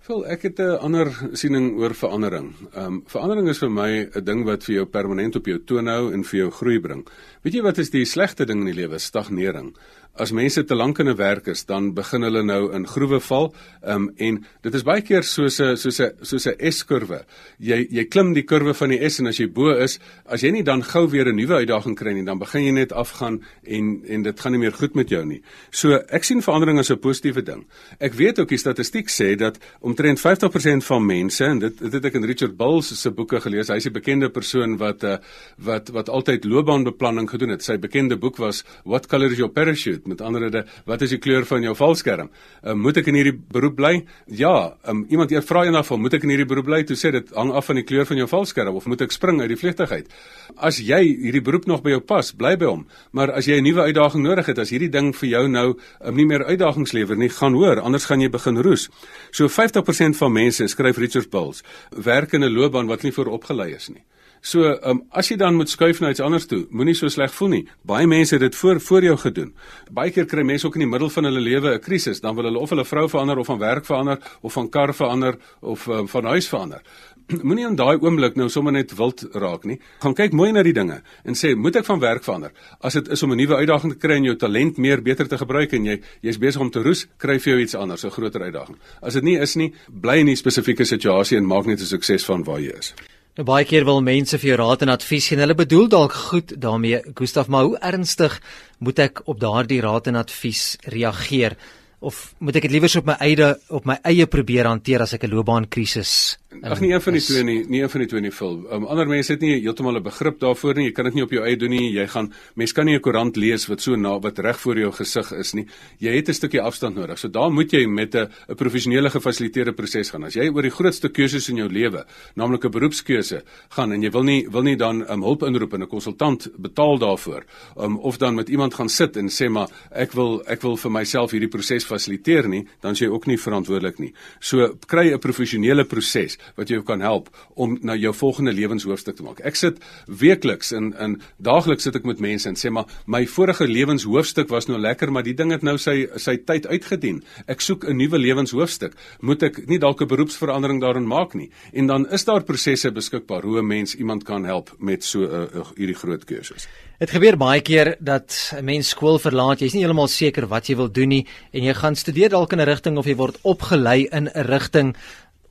Wel, 0.07 0.25
ek 0.27 0.41
het 0.41 0.59
'n 0.59 0.79
ander 0.79 1.07
siening 1.33 1.77
oor 1.79 1.93
verandering. 1.93 2.53
Ehm 2.73 2.85
um, 2.85 3.03
verandering 3.05 3.49
is 3.49 3.57
vir 3.57 3.69
my 3.69 4.09
'n 4.15 4.23
ding 4.23 4.45
wat 4.45 4.63
vir 4.63 4.75
jou 4.75 4.85
permanent 4.85 5.35
op 5.35 5.45
jou 5.45 5.59
toon 5.65 5.87
hou 5.87 6.13
en 6.13 6.23
vir 6.23 6.39
jou 6.39 6.51
groei 6.51 6.79
bring. 6.79 7.07
Weet 7.43 7.53
jy 7.53 7.61
wat 7.61 7.77
is 7.77 7.89
die 7.89 8.05
slegste 8.05 8.45
ding 8.45 8.59
in 8.59 8.65
die 8.65 8.81
lewe? 8.81 8.99
Stagnering 8.99 9.75
as 10.17 10.31
mense 10.31 10.63
te 10.63 10.75
lank 10.75 10.99
in 10.99 11.09
'n 11.09 11.15
werk 11.15 11.47
is, 11.47 11.65
dan 11.65 11.93
begin 11.93 12.21
hulle 12.21 12.43
nou 12.43 12.73
in 12.73 12.87
groewe 12.87 13.19
val. 13.19 13.53
Ehm 13.83 13.95
um, 13.95 14.11
en 14.17 14.45
dit 14.61 14.73
is 14.73 14.83
baie 14.83 15.01
keer 15.01 15.23
soos 15.23 15.59
'n 15.59 15.77
soos 15.77 15.99
'n 15.99 16.11
soos 16.21 16.47
'n 16.47 16.71
S-kurwe. 16.71 17.25
Jy 17.59 17.87
jy 17.89 18.05
klim 18.05 18.33
die 18.33 18.43
kurwe 18.43 18.73
van 18.73 18.89
die 18.89 19.09
S 19.09 19.19
en 19.19 19.27
as 19.27 19.37
jy 19.37 19.47
bo 19.47 19.69
is, 19.71 19.99
as 20.25 20.41
jy 20.41 20.51
nie 20.51 20.63
dan 20.63 20.83
gou 20.83 21.07
weer 21.09 21.27
'n 21.27 21.35
nuwe 21.35 21.55
uitdaging 21.55 21.95
kry 21.95 22.13
nie, 22.13 22.25
dan 22.25 22.39
begin 22.39 22.63
jy 22.63 22.71
net 22.71 22.91
afgaan 22.91 23.41
en 23.63 24.01
en 24.07 24.23
dit 24.23 24.39
gaan 24.39 24.51
nie 24.51 24.59
meer 24.59 24.73
goed 24.73 24.95
met 24.95 25.09
jou 25.09 25.25
nie. 25.25 25.41
So 25.71 25.93
ek 26.09 26.23
sien 26.23 26.41
verandering 26.41 26.79
as 26.79 26.89
'n 26.89 26.99
positiewe 26.99 27.43
ding. 27.43 27.65
Ek 27.99 28.13
weet 28.13 28.39
ook 28.39 28.49
die 28.49 28.57
statistiek 28.57 29.09
sê 29.09 29.35
dat 29.35 29.57
omtrent 29.81 30.19
50% 30.19 30.83
van 30.83 31.05
mense 31.05 31.45
en 31.45 31.59
dit 31.59 31.77
dit 31.77 31.93
het 31.93 32.05
ek 32.05 32.13
in 32.15 32.23
Richard 32.23 32.57
Bulls 32.57 33.01
se 33.01 33.11
boeke 33.11 33.39
gelees. 33.39 33.67
Hy's 33.67 33.85
'n 33.85 33.93
bekende 33.93 34.29
persoon 34.29 34.77
wat 34.77 35.03
uh, 35.03 35.17
wat 35.57 35.89
wat 35.89 36.09
altyd 36.09 36.45
loopbaanbeplanning 36.45 37.29
gedoen 37.29 37.49
het. 37.49 37.63
Sy 37.63 37.77
bekende 37.77 38.17
boek 38.17 38.37
was 38.37 38.63
What 38.83 39.07
Color 39.07 39.31
is 39.31 39.37
Your 39.37 39.51
Parachute? 39.51 40.06
Met 40.07 40.21
ander 40.21 40.41
woorde, 40.45 40.63
wat 40.87 41.01
is 41.03 41.11
die 41.13 41.19
kleur 41.19 41.45
van 41.45 41.65
jou 41.65 41.73
valskerm? 41.75 42.29
Uh, 42.63 42.73
moet 42.77 42.97
ek 43.01 43.09
in 43.11 43.17
hierdie 43.19 43.35
beroep 43.35 43.75
bly? 43.77 43.93
Ja, 44.39 44.73
um, 44.87 45.03
iemand 45.11 45.31
eers 45.33 45.45
vra 45.49 45.65
eendag 45.67 45.87
van 45.89 46.01
moet 46.01 46.15
ek 46.17 46.25
in 46.27 46.33
hierdie 46.33 46.47
beroep 46.47 46.69
bly? 46.69 46.81
Toe 46.87 46.97
sê 46.99 47.11
dit 47.15 47.33
hang 47.35 47.51
af 47.51 47.67
van 47.67 47.81
die 47.81 47.85
kleur 47.87 48.07
van 48.07 48.21
jou 48.21 48.27
valskerm 48.31 48.79
of 48.79 48.87
moet 48.87 49.03
ek 49.03 49.15
spring 49.15 49.41
uit 49.43 49.51
die 49.51 49.59
vliegtuigheid? 49.59 50.11
As 50.55 50.79
jy 50.79 51.01
hierdie 51.27 51.43
beroep 51.43 51.67
nog 51.67 51.83
by 51.85 51.97
jou 51.97 52.01
pas, 52.13 52.31
bly 52.37 52.55
by 52.59 52.71
hom. 52.71 52.85
Maar 53.11 53.35
as 53.37 53.49
jy 53.49 53.59
'n 53.59 53.67
nuwe 53.67 53.87
uitdaging 53.91 54.23
nodig 54.23 54.45
het, 54.47 54.59
as 54.59 54.71
hierdie 54.71 54.91
ding 54.91 55.13
vir 55.15 55.29
jou 55.29 55.47
nou 55.47 55.67
um, 55.75 56.15
nie 56.15 56.25
meer 56.25 56.45
uitdagings 56.45 56.93
lewer 56.93 57.17
nie, 57.17 57.29
gaan 57.29 57.53
hoor, 57.53 57.79
anders 57.79 58.05
gaan 58.05 58.21
jy 58.21 58.29
begin 58.29 58.57
roes. 58.57 58.89
So 59.31 59.47
50% 59.47 60.15
van 60.15 60.31
mense 60.31 60.67
skryf 60.67 60.97
Richard 60.97 61.29
Bulls, 61.29 61.63
werk 61.91 62.33
in 62.33 62.43
'n 62.43 62.53
loopbaan 62.53 62.87
wat 62.87 63.03
nie 63.03 63.11
vooropgelei 63.11 63.75
is 63.75 63.89
nie. 63.89 64.03
So, 64.41 64.77
um, 64.83 65.01
as 65.11 65.29
jy 65.31 65.37
dan 65.37 65.55
moet 65.55 65.69
skuif 65.69 65.99
na 65.99 66.11
iets 66.13 66.21
anders 66.23 66.45
toe, 66.47 66.65
moenie 66.69 66.95
so 66.95 67.09
sleg 67.09 67.33
voel 67.33 67.49
nie. 67.49 67.63
Baie 67.87 68.07
mense 68.07 68.35
het 68.35 68.41
dit 68.41 68.55
voor 68.55 68.79
voor 68.79 69.03
jou 69.03 69.17
gedoen. 69.17 69.53
Baie 69.91 70.11
keer 70.11 70.25
kry 70.25 70.43
mense 70.43 70.67
ook 70.67 70.75
in 70.75 70.85
die 70.85 70.89
middel 70.89 71.09
van 71.09 71.23
hulle 71.23 71.41
lewe 71.41 71.73
'n 71.75 71.79
krisis, 71.79 72.21
dan 72.21 72.35
wil 72.35 72.45
hulle 72.45 72.59
of 72.59 72.69
hulle 72.69 72.85
vrou 72.85 73.09
verander 73.09 73.37
of 73.37 73.45
van 73.45 73.59
werk 73.59 73.85
verander 73.85 74.17
of 74.41 74.53
van 74.53 74.69
kar 74.69 74.93
verander 74.93 75.37
of 75.61 75.87
um, 75.87 76.07
van 76.07 76.25
huis 76.25 76.47
verander. 76.47 76.81
Moenie 77.47 77.65
in 77.67 77.75
daai 77.75 77.97
oomblik 77.99 78.37
nou 78.39 78.47
sommer 78.49 78.71
net 78.71 78.93
wild 78.95 79.25
raak 79.33 79.65
nie. 79.65 79.79
Gaan 79.99 80.13
kyk 80.15 80.31
mooi 80.31 80.51
na 80.51 80.63
die 80.63 80.73
dinge 80.73 81.01
en 81.25 81.35
sê, 81.35 81.55
moet 81.55 81.75
ek 81.75 81.85
van 81.85 81.99
werk 81.99 82.23
verander? 82.23 82.53
As 82.79 82.93
dit 82.93 83.09
is 83.11 83.23
om 83.23 83.31
'n 83.31 83.37
nuwe 83.37 83.55
uitdaging 83.55 83.93
te 83.93 83.99
kry 83.99 84.15
en 84.15 84.23
jou 84.23 84.35
talent 84.35 84.77
meer 84.77 85.01
beter 85.01 85.27
te 85.27 85.37
gebruik 85.37 85.73
en 85.73 85.85
jy 85.85 85.99
jy's 86.21 86.39
besig 86.39 86.61
om 86.61 86.71
te 86.71 86.83
roes, 86.83 87.07
kry 87.17 87.39
vir 87.39 87.53
jou 87.53 87.61
iets 87.61 87.75
anders, 87.75 88.05
'n 88.05 88.11
groter 88.11 88.41
uitdaging. 88.41 88.77
As 89.01 89.13
dit 89.13 89.23
nie 89.23 89.37
is 89.37 89.55
nie, 89.55 89.73
bly 89.91 90.19
in 90.19 90.27
die 90.27 90.35
spesifieke 90.35 90.85
situasie 90.85 91.37
en 91.37 91.45
maak 91.45 91.65
net 91.65 91.81
'n 91.81 91.85
sukses 91.85 92.25
van 92.25 92.43
waar 92.43 92.59
jy 92.59 92.71
is. 92.77 92.93
Nou 93.37 93.45
baie 93.45 93.65
keer 93.69 93.85
wil 93.85 93.99
mense 94.01 94.37
vir 94.41 94.49
jou 94.49 94.55
raad 94.57 94.81
en 94.81 94.89
advies 94.89 95.27
en 95.35 95.43
hulle 95.43 95.53
bedoel 95.53 95.87
dalk 95.93 96.13
goed 96.31 96.55
daarmee 96.57 97.03
Gustaf, 97.13 97.47
maar 97.47 97.67
hoe 97.67 97.77
ernstig 97.85 98.39
moet 98.81 98.99
ek 98.99 99.21
op 99.29 99.37
daardie 99.39 99.81
raad 99.81 100.07
en 100.09 100.17
advies 100.17 100.77
reageer? 100.89 101.53
of 101.99 102.33
moet 102.37 102.57
ek 102.59 102.67
dit 102.67 102.75
liewer 102.75 102.93
op 102.99 103.07
my 103.09 103.15
eie 103.25 103.47
op 103.73 103.87
my 103.89 103.97
eie 104.05 104.27
probeer 104.29 104.69
hanteer 104.69 105.01
as 105.01 105.15
ek 105.17 105.25
'n 105.25 105.33
loopbaankrisis 105.33 106.37
Ag 106.47 106.79
nee, 106.79 106.93
een 106.93 107.01
van 107.01 107.13
die 107.13 107.21
twee 107.21 107.43
nie, 107.43 107.57
nie 107.67 107.81
een 107.81 107.89
van 107.91 108.01
die 108.01 108.07
twee 108.07 108.21
nie 108.23 108.31
vul. 108.31 108.61
Um, 108.71 108.85
ander 108.87 109.09
mense 109.09 109.33
het 109.33 109.41
nie 109.43 109.57
heeltemal 109.59 109.97
'n 109.99 110.03
begrip 110.03 110.39
daarvoor 110.39 110.75
nie. 110.75 110.85
Jy 110.85 110.91
kan 110.91 111.05
dit 111.05 111.13
nie 111.15 111.23
op 111.23 111.31
jou 111.31 111.43
eie 111.43 111.57
doen 111.57 111.69
nie. 111.69 111.91
Jy 111.91 112.07
gaan 112.07 112.33
mens 112.55 112.71
kan 112.71 112.85
nie 112.85 112.95
'n 112.95 113.01
koerant 113.01 113.35
lees 113.35 113.67
wat 113.67 113.81
so 113.81 113.95
na 113.95 114.17
wat 114.19 114.39
reg 114.39 114.59
voor 114.59 114.77
jou 114.79 114.91
gesig 114.91 115.31
is 115.31 115.53
nie. 115.53 115.67
Jy 115.99 116.15
het 116.15 116.29
'n 116.29 116.33
stukkie 116.33 116.61
afstand 116.61 116.95
nodig. 116.95 117.19
So 117.19 117.27
daar 117.27 117.51
moet 117.51 117.71
jy 117.71 117.85
met 117.85 118.15
'n 118.15 118.29
'n 118.49 118.55
professionele 118.55 119.09
gefasiliteerde 119.09 119.73
proses 119.73 120.09
gaan. 120.09 120.23
As 120.23 120.35
jy 120.35 120.49
oor 120.49 120.61
die 120.61 120.71
grootste 120.71 121.09
keuses 121.09 121.49
in 121.49 121.57
jou 121.57 121.69
lewe, 121.69 122.05
naamlik 122.35 122.63
'n 122.63 122.71
beroepskeuse, 122.71 123.43
gaan 123.69 123.91
en 123.91 124.01
jy 124.01 124.09
wil 124.09 124.23
nie 124.23 124.47
wil 124.49 124.63
nie 124.63 124.77
dan 124.77 125.03
um, 125.11 125.21
hulp 125.23 125.43
inroep 125.43 125.73
en 125.73 125.81
'n 125.81 125.87
konsultant 125.87 126.47
betaal 126.57 126.97
daarvoor, 126.97 127.43
um, 127.77 127.97
of 127.97 128.17
dan 128.17 128.35
met 128.35 128.49
iemand 128.49 128.73
gaan 128.73 128.89
sit 128.89 129.17
en 129.17 129.27
sê 129.27 129.49
maar 129.49 129.67
ek 129.91 130.13
wil 130.13 130.41
ek 130.47 130.61
wil 130.61 130.77
vir 130.77 130.91
myself 130.91 131.31
hierdie 131.31 131.49
proses 131.49 131.83
fasiliteer 131.83 132.47
nie, 132.47 132.65
dan 132.79 132.91
is 132.91 132.99
jy 132.99 133.07
ook 133.07 133.25
nie 133.25 133.37
verantwoordelik 133.37 133.99
nie. 133.99 134.13
So 134.39 134.77
kry 134.87 135.11
'n 135.11 135.19
professionele 135.19 135.83
proses. 135.83 136.36
Wees 136.37 136.55
wat 136.55 136.69
jou 136.69 136.81
kan 136.83 137.01
help 137.01 137.29
om 137.55 137.77
na 137.81 137.95
jou 137.95 138.13
volgende 138.13 138.53
lewenshoofstuk 138.53 139.15
te 139.17 139.23
maak. 139.23 139.39
Ek 139.45 139.55
sit 139.55 139.79
weekliks 140.07 140.71
en 140.71 140.93
in 140.99 141.21
daagliks 141.37 141.83
sit 141.83 141.95
ek 141.95 142.05
met 142.05 142.19
mense 142.19 142.47
en 142.49 142.55
sê 142.55 142.69
maar 142.69 142.85
my 143.05 143.25
vorige 143.25 143.67
lewenshoofstuk 143.67 144.49
was 144.49 144.67
nou 144.67 144.79
lekker, 144.79 145.11
maar 145.11 145.23
die 145.23 145.35
ding 145.35 145.51
het 145.51 145.63
nou 145.63 145.77
sy 145.77 146.07
sy 146.17 146.37
tyd 146.37 146.67
uitgedien. 146.67 147.23
Ek 147.47 147.61
soek 147.61 147.85
'n 147.85 147.97
nuwe 147.97 148.17
lewenshoofstuk. 148.17 148.93
Moet 149.21 149.43
ek 149.43 149.67
nie 149.67 149.79
dalk 149.79 150.01
'n 150.01 150.07
beroepsverandering 150.07 150.81
daarin 150.81 151.07
maak 151.07 151.33
nie? 151.33 151.49
En 151.73 151.87
dan 151.87 152.09
is 152.11 152.25
daar 152.25 152.43
prosesse 152.43 152.91
beskikbaar 152.91 153.43
hoe 153.43 153.59
'n 153.59 153.67
mens 153.67 153.95
iemand 153.95 154.23
kan 154.23 154.43
help 154.45 154.75
met 154.79 155.03
so 155.03 155.19
'n 155.19 155.31
uh, 155.31 155.55
uh, 155.55 155.65
hierdie 155.75 155.95
groot 155.95 156.25
keuses. 156.25 156.67
Dit 156.99 157.11
gebeur 157.11 157.37
baie 157.37 157.61
keer 157.61 157.95
dat 157.99 158.53
'n 158.57 158.65
mens 158.65 158.89
skool 158.89 159.19
verlaat, 159.19 159.59
jy's 159.59 159.73
nie 159.73 159.83
heeltemal 159.83 160.07
seker 160.07 160.47
wat 160.47 160.67
jy 160.67 160.75
wil 160.75 160.91
doen 160.91 161.09
nie 161.09 161.27
en 161.53 161.63
jy 161.63 161.73
gaan 161.73 161.95
studeer 161.95 162.29
dalk 162.29 162.53
in 162.53 162.59
'n 162.59 162.65
rigting 162.65 162.97
of 162.97 163.05
jy 163.05 163.15
word 163.15 163.37
opgelei 163.43 164.07
in 164.11 164.27
'n 164.27 164.45
rigting 164.47 164.95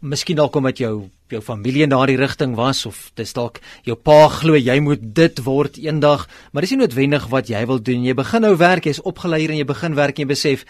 Miskien 0.00 0.36
dalk 0.36 0.56
omdat 0.56 0.78
jou 0.78 1.08
jou 1.32 1.40
familie 1.42 1.82
in 1.82 1.90
daardie 1.90 2.18
rigting 2.20 2.54
was 2.54 2.84
of 2.86 3.10
dis 3.18 3.32
dalk 3.34 3.58
jou 3.86 3.96
pa 3.98 4.28
glo 4.30 4.54
jy 4.54 4.76
moet 4.80 5.02
dit 5.14 5.40
word 5.42 5.78
eendag, 5.82 6.28
maar 6.52 6.62
dis 6.62 6.74
nie 6.76 6.84
noodwendig 6.84 7.26
wat 7.32 7.50
jy 7.50 7.64
wil 7.66 7.82
doen. 7.82 8.04
Jy 8.06 8.14
begin 8.14 8.46
nou 8.46 8.54
werk, 8.60 8.86
jy's 8.86 9.02
opgelei 9.02 9.46
en 9.48 9.58
jy 9.58 9.66
begin 9.66 9.96
werk 9.98 10.18
en 10.18 10.26
jy 10.26 10.28
besef, 10.28 10.64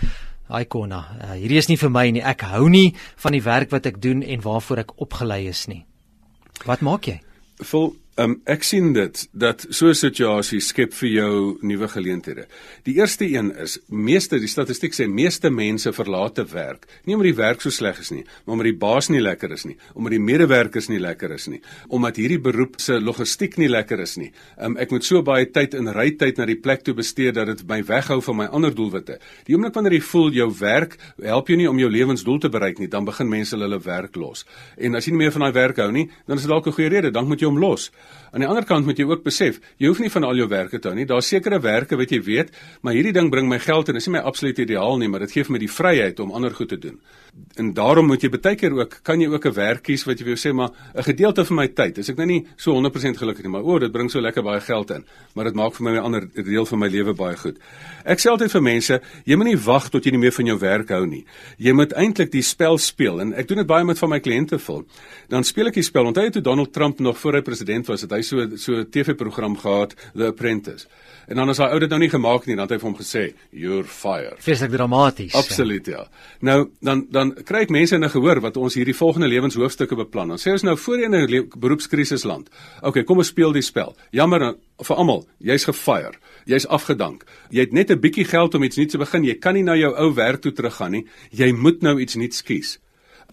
"Haai 0.49 0.64
konna, 0.64 1.18
uh, 1.21 1.33
hierdie 1.35 1.59
is 1.59 1.68
nie 1.68 1.76
vir 1.76 1.90
my 1.90 2.11
nie. 2.11 2.23
Ek 2.23 2.40
hou 2.40 2.68
nie 2.68 2.95
van 3.16 3.33
die 3.33 3.42
werk 3.42 3.71
wat 3.71 3.87
ek 3.87 4.00
doen 4.00 4.23
en 4.23 4.40
waarvoor 4.40 4.78
ek 4.78 5.00
opgelei 5.00 5.49
is 5.49 5.66
nie." 5.68 5.85
Wat 6.64 6.80
maak 6.80 7.06
jy? 7.06 7.21
Vol 7.62 7.97
Um, 8.16 8.38
ek 8.49 8.62
sien 8.64 8.94
dit 8.96 9.18
dat 9.37 9.66
so 9.68 9.88
'n 9.88 9.94
situasie 9.94 10.61
skep 10.61 10.94
vir 10.94 11.08
jou 11.08 11.58
nuwe 11.61 11.88
geleenthede. 11.88 12.46
Die 12.85 12.94
eerste 12.94 13.26
een 13.28 13.52
is 13.56 13.78
meeste 13.88 14.38
die 14.38 14.49
statistiek 14.49 14.94
sê 14.94 15.06
meeste 15.06 15.50
mense 15.50 15.92
verlaat 15.92 16.38
werk, 16.52 16.87
nie 17.04 17.14
omdat 17.14 17.35
die 17.35 17.42
werk 17.42 17.61
so 17.61 17.70
sleg 17.70 17.99
is 18.00 18.11
nie, 18.11 18.25
maar 18.44 18.52
omdat 18.54 18.64
die 18.64 18.78
baas 18.78 19.08
nie 19.08 19.20
lekker 19.20 19.52
is 19.52 19.64
nie, 19.64 19.76
omdat 19.94 20.11
die 20.11 20.20
medewerkers 20.20 20.88
nie 20.88 20.99
lekker 20.99 21.30
is 21.30 21.46
nie, 21.46 21.61
omdat 21.88 22.16
hierdie 22.16 22.38
beroep 22.38 22.80
se 22.80 23.00
logistiek 23.00 23.58
nie 23.58 23.68
lekker 23.68 24.00
is 24.00 24.16
nie. 24.16 24.32
Um, 24.58 24.76
ek 24.76 24.90
moet 24.90 25.04
so 25.04 25.23
baie 25.23 25.50
tyd 25.50 25.75
in 25.75 25.87
rytyd 25.88 26.38
na 26.38 26.46
die 26.46 26.56
plek 26.56 26.85
toe 26.85 26.94
bestee 26.94 27.32
dat 27.32 27.46
dit 27.46 27.68
my 27.68 27.82
weghou 27.82 28.23
van 28.23 28.37
my 28.37 28.46
ander 28.46 28.75
doelwitte. 28.75 29.18
Die 29.44 29.54
oomblik 29.54 29.75
wanneer 29.75 29.92
jy 29.92 30.00
voel 30.00 30.32
jou 30.32 30.58
werk 30.58 30.96
help 31.23 31.49
jou 31.49 31.56
nie 31.56 31.68
om 31.68 31.78
jou 31.78 31.90
lewensdoel 31.90 32.38
te 32.38 32.49
bereik 32.49 32.78
nie, 32.78 32.88
dan 32.88 33.04
begin 33.04 33.28
mense 33.28 33.56
hulle 33.56 33.78
werk 33.78 34.16
los. 34.16 34.46
En 34.78 34.94
as 34.94 35.04
jy 35.04 35.11
nie 35.11 35.18
meer 35.18 35.32
van 35.32 35.40
daai 35.42 35.52
werk 35.52 35.76
hou 35.76 35.92
nie, 35.92 36.08
dan 36.26 36.37
is 36.37 36.42
dit 36.42 36.50
dalk 36.50 36.66
'n 36.66 36.73
goeie 36.73 36.88
rede, 36.88 37.11
dan 37.11 37.28
moet 37.28 37.40
jy 37.40 37.46
hom 37.46 37.58
los. 37.58 37.90
Aan 38.32 38.40
die 38.40 38.48
ander 38.48 38.64
kant 38.68 38.84
moet 38.84 38.98
jy 38.98 39.06
ook 39.08 39.22
besef, 39.25 39.60
jy 39.78 39.88
hoef 39.88 40.00
nie 40.02 40.10
van 40.12 40.25
al 40.25 40.36
jou 40.36 40.48
werke 40.48 40.78
te 40.78 40.88
hou 40.88 40.96
nie. 40.96 41.06
Daar's 41.08 41.28
sekere 41.28 41.60
werke 41.60 41.96
wat 41.96 42.10
jy 42.10 42.20
weet, 42.22 42.50
maar 42.82 42.92
hierdie 42.92 43.14
ding 43.16 43.30
bring 43.30 43.48
my 43.48 43.58
geld 43.58 43.88
en 43.88 43.96
is 43.96 44.06
nie 44.06 44.16
my 44.18 44.25
absolute 44.28 44.62
ideaal 44.62 44.98
nie, 44.98 45.08
maar 45.08 45.20
dit 45.20 45.32
gee 45.32 45.44
vir 45.44 45.52
my 45.52 45.58
die 45.62 45.70
vryheid 45.72 46.20
om 46.20 46.34
ander 46.36 46.54
goed 46.54 46.68
te 46.68 46.78
doen. 46.78 46.98
En 47.60 47.72
daarom 47.76 48.06
moet 48.08 48.22
jy 48.22 48.30
baie 48.32 48.56
keer 48.56 48.72
ook 48.76 48.98
kan 49.04 49.20
jy 49.20 49.28
ook 49.28 49.46
'n 49.46 49.52
werk 49.52 49.82
kies 49.82 50.04
wat 50.04 50.18
jy 50.18 50.25
wil 50.25 50.36
sê 50.36 50.52
maar 50.52 50.70
'n 50.94 51.02
gedeelte 51.02 51.44
van 51.44 51.56
my 51.56 51.68
tyd, 51.68 51.98
as 51.98 52.08
ek 52.08 52.16
nou 52.16 52.26
nie 52.26 52.46
so 52.56 52.72
100% 52.72 53.16
gelukkig 53.16 53.44
nie, 53.44 53.52
maar 53.52 53.62
o, 53.62 53.75
oh, 53.75 53.80
dit 53.80 53.92
bring 53.92 54.10
so 54.10 54.20
lekker 54.20 54.42
baie 54.42 54.60
geld 54.60 54.90
in, 54.90 55.04
maar 55.34 55.44
dit 55.44 55.54
maak 55.54 55.75
vir 55.75 55.84
my 55.84 55.92
'n 55.96 56.04
ander 56.04 56.28
deel 56.44 56.66
van 56.66 56.78
my 56.78 56.88
lewe 56.88 57.14
baie 57.14 57.36
goed. 57.36 57.56
Ek 58.04 58.18
sê 58.18 58.30
altyd 58.30 58.50
vir 58.50 58.62
mense, 58.62 59.00
jy 59.25 59.36
moenie 59.36 59.56
wag 59.58 59.88
tot 59.88 60.04
jy 60.04 60.10
nie 60.10 60.18
meer 60.18 60.32
van 60.32 60.46
jou 60.46 60.58
werk 60.58 60.88
hou 60.88 61.06
nie. 61.06 61.25
Jy 61.58 61.72
moet 61.72 61.92
eintlik 61.92 62.30
die 62.32 62.42
spel 62.42 62.78
speel 62.78 63.20
en 63.20 63.32
ek 63.34 63.48
doen 63.48 63.58
dit 63.58 63.66
baie 63.66 63.84
met 63.84 63.98
van 63.98 64.10
my 64.10 64.20
kliënte 64.20 64.58
vol. 64.58 64.84
Dan 65.28 65.44
speel 65.44 65.66
ek 65.66 65.75
die 65.75 65.82
spel. 65.82 66.06
Onthou 66.06 66.25
jy 66.25 66.30
toe 66.30 66.42
Donald 66.42 66.72
Trump 66.72 67.00
nog 67.00 67.18
voor 67.18 67.34
hy 67.34 67.42
president 67.42 67.86
was, 67.86 67.95
het 68.00 68.10
hy 68.10 68.22
so 68.22 68.56
so 68.56 68.72
'n 68.80 68.90
TV-program 68.90 69.56
gehad, 69.56 69.94
The 70.14 70.26
Apprentice. 70.26 70.86
En 71.26 71.36
dan 71.36 71.48
as 71.48 71.58
hy 71.58 71.66
ou 71.74 71.78
dit 71.82 71.90
nou 71.90 71.98
nie 71.98 72.10
gemaak 72.10 72.44
nie, 72.46 72.54
dan 72.54 72.68
het 72.68 72.76
hy 72.76 72.78
vir 72.78 72.88
hom 72.88 72.98
gesê, 72.98 73.34
"You're 73.50 73.84
fired." 73.84 74.38
Feeslik 74.38 74.70
dramaties. 74.70 75.34
Absoluut 75.34 75.86
ja. 75.86 76.06
Nou 76.40 76.70
dan 76.80 77.06
dan 77.10 77.34
kry 77.34 77.62
ek 77.62 77.70
mense 77.70 77.94
in 77.94 78.04
'n 78.04 78.10
gehoor 78.10 78.40
wat 78.40 78.56
ons 78.56 78.74
hierdie 78.74 78.94
volgende 78.94 79.28
lewenshoofstukke 79.28 79.96
beplan. 79.96 80.28
Dan 80.28 80.38
sê 80.38 80.52
ons 80.52 80.62
nou 80.62 80.76
voor 80.76 80.98
jy 80.98 81.04
in 81.04 81.14
'n 81.14 81.48
beroepskrisis 81.58 82.24
land. 82.24 82.48
Okay, 82.80 83.02
kom 83.04 83.18
ons 83.18 83.26
speel 83.26 83.52
die 83.52 83.62
spel. 83.62 83.96
Jammer 84.10 84.56
vir 84.78 84.96
almal, 84.96 85.26
jy's 85.38 85.64
gefire. 85.64 86.14
Jy's 86.44 86.66
afgedank. 86.66 87.24
Jy 87.50 87.60
het 87.60 87.72
net 87.72 87.90
'n 87.90 88.00
bietjie 88.00 88.24
geld 88.24 88.54
om 88.54 88.62
iets 88.62 88.76
nuuts 88.76 88.92
te 88.92 88.98
begin. 88.98 89.24
Jy 89.24 89.34
kan 89.34 89.54
nie 89.54 89.62
na 89.62 89.74
jou 89.74 89.94
ou 89.94 90.14
werk 90.14 90.40
toe 90.40 90.52
teruggaan 90.52 90.90
nie. 90.90 91.06
Jy 91.30 91.52
moet 91.52 91.82
nou 91.82 92.00
iets 92.00 92.14
nuuts 92.14 92.42
kies. 92.42 92.78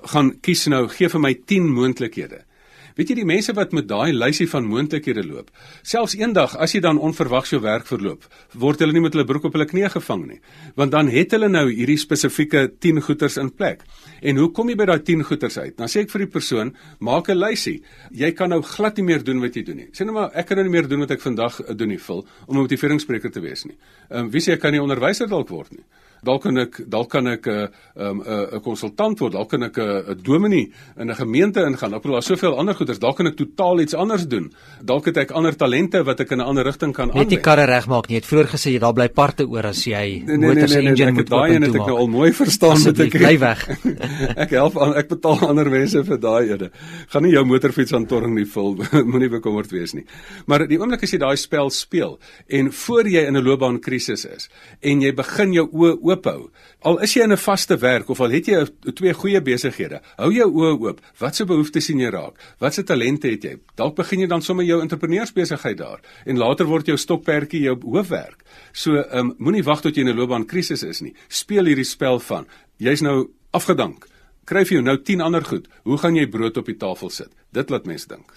Gaan 0.04 0.40
kies 0.42 0.66
nou, 0.68 0.88
gee 0.88 1.10
vir 1.10 1.20
my 1.20 1.34
10 1.46 1.74
moontlikhede. 1.74 2.44
Weet 2.98 3.10
jy 3.10 3.16
die 3.22 3.26
mense 3.26 3.54
wat 3.58 3.72
met 3.74 3.88
daai 3.90 4.14
lysie 4.14 4.46
van 4.50 4.68
moontlikhede 4.70 5.24
loop, 5.26 5.50
selfs 5.82 6.14
eendag 6.20 6.54
as 6.62 6.76
jy 6.76 6.82
dan 6.86 7.00
onverwags 7.02 7.54
jou 7.54 7.60
werk 7.64 7.88
verloop, 7.90 8.28
word 8.54 8.84
hulle 8.84 8.94
nie 8.94 9.02
met 9.02 9.16
hulle 9.18 9.26
broek 9.26 9.48
op 9.50 9.58
hulle 9.58 9.66
knie 9.70 9.88
gevang 9.90 10.28
nie, 10.28 10.40
want 10.78 10.94
dan 10.94 11.10
het 11.10 11.34
hulle 11.34 11.50
nou 11.50 11.66
hierdie 11.72 11.98
spesifieke 11.98 12.68
10 12.86 13.02
goeders 13.08 13.40
in 13.42 13.50
plek. 13.50 13.82
En 14.22 14.38
hoe 14.38 14.52
kom 14.54 14.70
jy 14.70 14.78
by 14.78 14.88
daai 14.92 15.02
10 15.06 15.26
goeders 15.26 15.58
uit? 15.58 15.74
Dan 15.80 15.90
sê 15.90 16.06
ek 16.06 16.14
vir 16.14 16.26
die 16.26 16.32
persoon, 16.36 16.74
maak 17.00 17.30
'n 17.30 17.40
lysie. 17.40 17.82
Jy 18.12 18.32
kan 18.32 18.50
nou 18.50 18.62
glad 18.62 18.98
nie 18.98 19.06
meer 19.06 19.24
doen 19.24 19.42
wat 19.42 19.56
jy 19.56 19.64
doen 19.64 19.78
nie. 19.78 19.90
Sê 19.92 20.06
nou 20.06 20.14
maar 20.14 20.32
ek 20.36 20.48
kan 20.48 20.58
nou 20.58 20.64
nie 20.64 20.78
meer 20.78 20.88
doen 20.88 21.00
wat 21.00 21.12
ek 21.12 21.22
vandag 21.22 21.76
doen 21.76 21.90
nie, 21.90 21.98
vul 22.00 22.26
om 22.48 22.56
'n 22.58 22.62
motiveringsspreker 22.62 23.32
te 23.32 23.42
wees 23.42 23.66
nie. 23.66 23.78
Ehm 24.10 24.26
um, 24.26 24.30
wie 24.32 24.42
sê 24.42 24.54
ek 24.54 24.60
kan 24.60 24.72
nie 24.72 24.82
onderwyser 24.82 25.28
dalk 25.28 25.50
word 25.50 25.72
nie? 25.72 25.84
Dalk 26.24 26.44
kan 26.44 26.58
ek 26.58 26.82
dalk 26.90 27.10
kan 27.10 27.28
ek 27.28 27.48
'n 27.48 27.52
uh, 27.52 27.68
'n 27.96 28.18
'n 28.18 28.22
uh, 28.26 28.56
'n 28.56 28.62
konsultant 28.62 29.20
word, 29.20 29.34
dalk 29.34 29.50
kan 29.50 29.64
ek 29.64 29.78
'n 29.78 29.82
uh, 29.82 30.12
'n 30.12 30.22
dominee 30.24 30.72
in 30.98 31.10
'n 31.10 31.16
gemeente 31.16 31.60
ingaan. 31.62 31.94
Ek 31.94 32.02
bedoel 32.02 32.20
daar's 32.20 32.26
soveel 32.26 32.58
ander 32.58 32.76
goeders, 32.76 33.00
dalk 33.00 33.18
kan 33.18 33.28
ek 33.28 33.36
totaal 33.36 33.80
iets 33.80 33.94
anders 33.94 34.28
doen. 34.28 34.52
Dalk 34.82 35.06
het 35.06 35.18
ek 35.18 35.32
ander 35.32 35.56
talente 35.56 36.04
wat 36.04 36.20
ek 36.20 36.32
in 36.32 36.40
'n 36.40 36.46
ander 36.46 36.64
rigting 36.64 36.94
kan 36.94 37.10
aanwend. 37.10 37.30
Net 37.30 37.30
die 37.30 37.44
karre 37.44 37.66
regmaak 37.66 38.08
nie. 38.08 38.16
Het 38.16 38.26
vroeër 38.26 38.48
gesê 38.48 38.72
jy 38.72 38.80
daar 38.80 38.94
bly 38.94 39.10
parte 39.10 39.48
oor 39.48 39.66
as 39.66 39.84
jy 39.86 40.24
nee, 40.26 40.38
nee, 40.38 40.50
motors 40.50 40.72
nee, 40.72 40.82
nee, 40.82 40.90
engine 40.90 41.12
nee, 41.12 41.14
moet 41.14 41.30
daai 41.30 41.56
en 41.56 41.62
dit 41.62 41.76
ek 41.76 41.88
nou 41.88 41.98
al 41.98 42.08
mooi 42.08 42.32
verstaan 42.32 42.84
met 42.84 43.00
ek 43.00 43.12
bly 43.12 43.38
weg. 43.40 43.68
ek 44.44 44.50
help 44.50 44.78
aan 44.78 44.94
ek 44.96 45.08
betaal 45.10 45.40
ander 45.48 45.70
mense 45.70 46.04
vir 46.04 46.20
daai 46.20 46.54
ede. 46.54 46.72
Gaan 47.08 47.24
nie 47.24 47.34
jou 47.34 47.46
motorfiets 47.46 47.94
aan 47.94 48.06
torring 48.06 48.36
nie 48.36 48.46
vul. 48.46 48.76
Moenie 49.12 49.30
bekommerd 49.30 49.72
wees 49.72 49.94
nie. 49.94 50.06
Maar 50.48 50.68
die 50.68 50.80
oomblik 50.80 51.04
as 51.04 51.12
jy 51.12 51.20
daai 51.20 51.38
spel 51.38 51.70
speel 51.70 52.20
en 52.48 52.72
voor 52.72 53.08
jy 53.08 53.26
in 53.28 53.38
'n 53.38 53.44
loopbaankrisis 53.44 54.26
is 54.26 54.50
en 54.82 55.02
jy 55.02 55.14
begin 55.14 55.54
jou 55.54 55.68
oë 55.72 55.98
oophou. 56.14 56.50
Al 56.88 57.00
is 57.06 57.14
jy 57.16 57.24
in 57.24 57.32
'n 57.32 57.38
vaste 57.38 57.78
werk 57.78 58.10
of 58.10 58.20
al 58.20 58.32
het 58.32 58.46
jy 58.48 58.66
twee 58.94 59.14
goeie 59.14 59.42
besighede, 59.42 60.02
hou 60.18 60.32
jou 60.32 60.50
oë 60.52 60.80
oop. 60.82 61.02
Wat 61.20 61.36
se 61.36 61.46
behoeftes 61.46 61.86
sien 61.86 62.00
jy 62.00 62.10
raak? 62.10 62.36
Wat 62.60 62.74
se 62.74 62.84
talente 62.84 63.28
het 63.28 63.44
jy? 63.44 63.58
Dalk 63.76 63.96
begin 63.96 64.20
jy 64.20 64.28
dan 64.28 64.42
sommer 64.42 64.66
jou 64.66 64.82
entrepreneursbesigheid 64.82 65.78
daar 65.78 66.00
en 66.26 66.38
later 66.38 66.66
word 66.66 66.88
jou 66.88 66.98
stokperdjie 66.98 67.62
jou 67.62 67.78
hoofwerk. 67.82 68.44
So, 68.72 68.96
ehm 68.96 69.20
um, 69.20 69.36
moenie 69.38 69.64
wag 69.64 69.82
tot 69.82 69.96
jy 69.96 70.02
in 70.02 70.10
'n 70.10 70.18
loopbaankrisis 70.18 70.84
is 70.84 71.02
nie. 71.02 71.14
Speel 71.28 71.66
hierdie 71.66 71.86
spel 71.86 72.20
van 72.20 72.48
jy's 72.78 73.02
nou 73.02 73.30
afgedank. 73.52 74.08
Kryf 74.46 74.70
jy 74.70 74.82
nou 74.82 74.98
10 74.98 75.22
ander 75.22 75.46
goed. 75.46 75.68
Hoe 75.84 75.98
gaan 75.98 76.16
jy 76.16 76.28
brood 76.28 76.58
op 76.58 76.66
die 76.66 76.78
tafel 76.78 77.10
sit? 77.10 77.30
Dit 77.52 77.70
laat 77.70 77.86
mense 77.86 78.08
dink. 78.08 78.32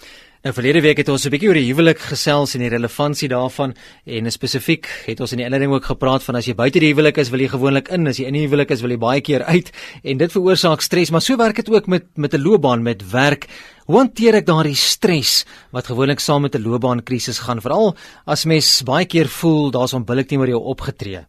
Nou 0.47 0.53
verlede 0.55 0.79
week 0.79 1.01
het 1.01 1.09
ons 1.11 1.25
'n 1.27 1.29
bietjie 1.29 1.49
oor 1.49 1.57
die 1.59 1.67
huwelik 1.67 1.99
gesels 1.99 2.53
en 2.55 2.61
die 2.61 2.69
relevantie 2.71 3.27
daarvan 3.27 3.73
en 4.05 4.31
spesifiek 4.31 4.87
het 5.05 5.19
ons 5.19 5.31
in 5.33 5.39
die 5.39 5.45
inleiding 5.45 5.73
ook 5.73 5.83
gepraat 5.83 6.23
van 6.23 6.35
as 6.35 6.45
jy 6.47 6.55
buite 6.55 6.79
die 6.79 6.93
huwelik 6.93 7.17
is, 7.17 7.29
wil 7.29 7.41
jy 7.41 7.49
gewoonlik 7.49 7.89
in, 7.89 8.07
as 8.07 8.17
jy 8.17 8.27
in 8.27 8.33
die 8.33 8.47
huwelik 8.47 8.71
is, 8.71 8.79
wil 8.79 8.91
jy 8.91 8.97
baie 8.97 9.19
keer 9.19 9.43
uit 9.43 9.71
en 10.03 10.17
dit 10.17 10.31
veroorsaak 10.31 10.81
stres, 10.81 11.11
maar 11.11 11.21
so 11.21 11.35
werk 11.35 11.55
dit 11.57 11.69
ook 11.69 11.87
met 11.87 12.05
met 12.15 12.33
'n 12.33 12.41
loopbaan, 12.41 12.81
met 12.81 13.11
werk. 13.11 13.47
Hoe 13.87 13.97
hanteer 13.97 14.35
ek 14.35 14.45
daardie 14.45 14.75
stres 14.75 15.45
wat 15.71 15.87
gewoonlik 15.87 16.19
saam 16.19 16.41
met 16.43 16.55
'n 16.55 16.63
loopbaankrisis 16.63 17.39
gaan, 17.39 17.59
veral 17.61 17.97
as 18.25 18.45
mens 18.45 18.83
baie 18.83 19.05
keer 19.05 19.27
voel 19.27 19.71
daar's 19.71 19.93
onbillik 19.93 20.27
teenoor 20.27 20.47
jou 20.47 20.63
opgetree? 20.63 21.25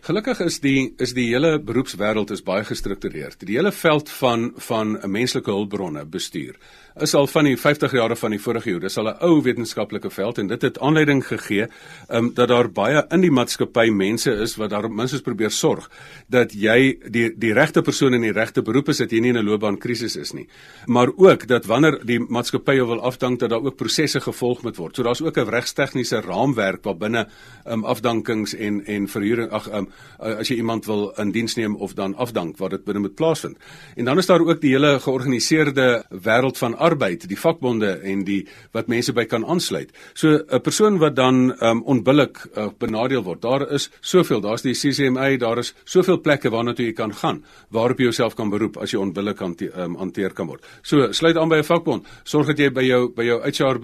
Gelukkig 0.00 0.38
is 0.40 0.60
die 0.60 0.94
is 0.98 1.12
die 1.12 1.26
hele 1.28 1.58
beroepswêreld 1.60 2.30
is 2.30 2.42
baie 2.42 2.64
gestruktureerd. 2.64 3.42
Die 3.44 3.56
hele 3.56 3.72
veld 3.72 4.08
van 4.10 4.52
van 4.56 4.96
'n 5.02 5.10
menslike 5.10 5.50
hulpbronne 5.50 6.04
bestuur 6.06 6.56
is 7.02 7.14
al 7.14 7.26
van 7.26 7.44
die 7.44 7.56
50 7.56 7.92
jare 7.92 8.16
van 8.16 8.30
die 8.34 8.40
vorige 8.40 8.70
eeu. 8.70 8.78
Dis 8.80 8.96
al 8.98 9.08
'n 9.08 9.16
ou 9.20 9.42
wetenskaplike 9.42 10.10
veld 10.10 10.38
en 10.38 10.46
dit 10.46 10.62
het 10.62 10.78
aanleiding 10.78 11.26
gegee 11.26 11.66
um, 12.10 12.34
dat 12.34 12.48
daar 12.48 12.70
baie 12.70 13.04
in 13.10 13.20
die 13.20 13.30
maatskappy 13.30 13.88
mense 13.90 14.32
is 14.32 14.56
wat 14.56 14.70
daar 14.70 14.90
minstens 14.90 15.22
probeer 15.22 15.50
sorg 15.50 15.90
dat 16.28 16.52
jy 16.52 16.98
die 17.10 17.30
die 17.36 17.52
regte 17.52 17.82
persoon 17.82 18.14
in 18.14 18.20
die 18.20 18.32
regte 18.32 18.62
beroep 18.62 18.88
is 18.88 18.98
dat 18.98 19.10
jy 19.10 19.20
nie 19.20 19.28
in 19.28 19.38
'n 19.38 19.44
loopbaankrisis 19.44 20.16
is 20.16 20.32
nie. 20.32 20.48
Maar 20.86 21.08
ook 21.16 21.46
dat 21.46 21.66
wanneer 21.66 22.00
die 22.04 22.18
maatskappy 22.18 22.76
wil 22.76 23.00
afdank 23.00 23.38
dat 23.40 23.50
daar 23.50 23.64
ook 23.64 23.76
prosesse 23.76 24.20
gevolg 24.20 24.62
moet 24.62 24.76
word. 24.76 24.96
So 24.96 25.02
daar's 25.02 25.22
ook 25.22 25.36
'n 25.36 25.48
regstegniese 25.48 26.20
raamwerk 26.20 26.84
wat 26.84 26.98
binne 26.98 27.26
um, 27.66 27.84
afdankings 27.84 28.54
en 28.54 28.84
en 28.86 29.08
verhuuring 29.08 29.50
ag 29.50 29.72
um, 29.72 29.88
as 30.18 30.48
jy 30.48 30.56
iemand 30.56 30.86
wil 30.86 31.12
in 31.16 31.30
diens 31.30 31.54
neem 31.54 31.76
of 31.76 31.94
dan 31.94 32.14
afdank 32.14 32.58
wat 32.58 32.70
dit 32.70 32.84
binne 32.84 33.00
moet 33.00 33.14
plaasvind. 33.14 33.56
En 33.96 34.04
dan 34.04 34.18
is 34.18 34.26
daar 34.26 34.40
ook 34.40 34.60
die 34.60 34.70
hele 34.70 35.00
georganiseerde 35.00 36.04
wêreld 36.10 36.58
van 36.58 36.76
arbeid, 36.88 37.26
die 37.28 37.38
vakbonde 37.38 37.92
en 38.02 38.24
die 38.24 38.40
wat 38.76 38.88
mense 38.88 39.12
by 39.12 39.24
kan 39.28 39.44
aansluit. 39.44 39.92
So 40.14 40.38
'n 40.38 40.60
persoon 40.62 40.98
wat 40.98 41.16
dan 41.16 41.52
um, 41.60 41.82
onbillik 41.84 42.38
uh, 42.56 42.68
benadeel 42.78 43.22
word. 43.22 43.42
Daar 43.42 43.72
is 43.72 43.90
soveel, 44.00 44.40
daar's 44.40 44.62
die 44.62 44.74
CCMA, 44.74 45.36
daar 45.36 45.58
is 45.58 45.74
soveel 45.84 46.20
plekke 46.20 46.50
waarna 46.50 46.74
toe 46.74 46.86
jy 46.86 46.92
kan 46.92 47.12
gaan 47.12 47.44
waarop 47.70 47.98
jy 47.98 48.04
jouself 48.04 48.34
kan 48.34 48.50
beroep 48.50 48.76
as 48.76 48.92
jy 48.92 48.98
onbillik 48.98 49.40
um, 49.40 49.96
hanteer 49.96 50.32
kan 50.32 50.46
word. 50.46 50.64
So 50.82 51.12
sluit 51.12 51.36
aan 51.36 51.48
by 51.48 51.58
'n 51.58 51.64
vakbond. 51.64 52.06
Sorg 52.24 52.46
dat 52.46 52.58
jy 52.58 52.70
by 52.70 52.82
jou 52.82 53.08
by 53.14 53.24
jou 53.24 53.40
HR 53.42 53.78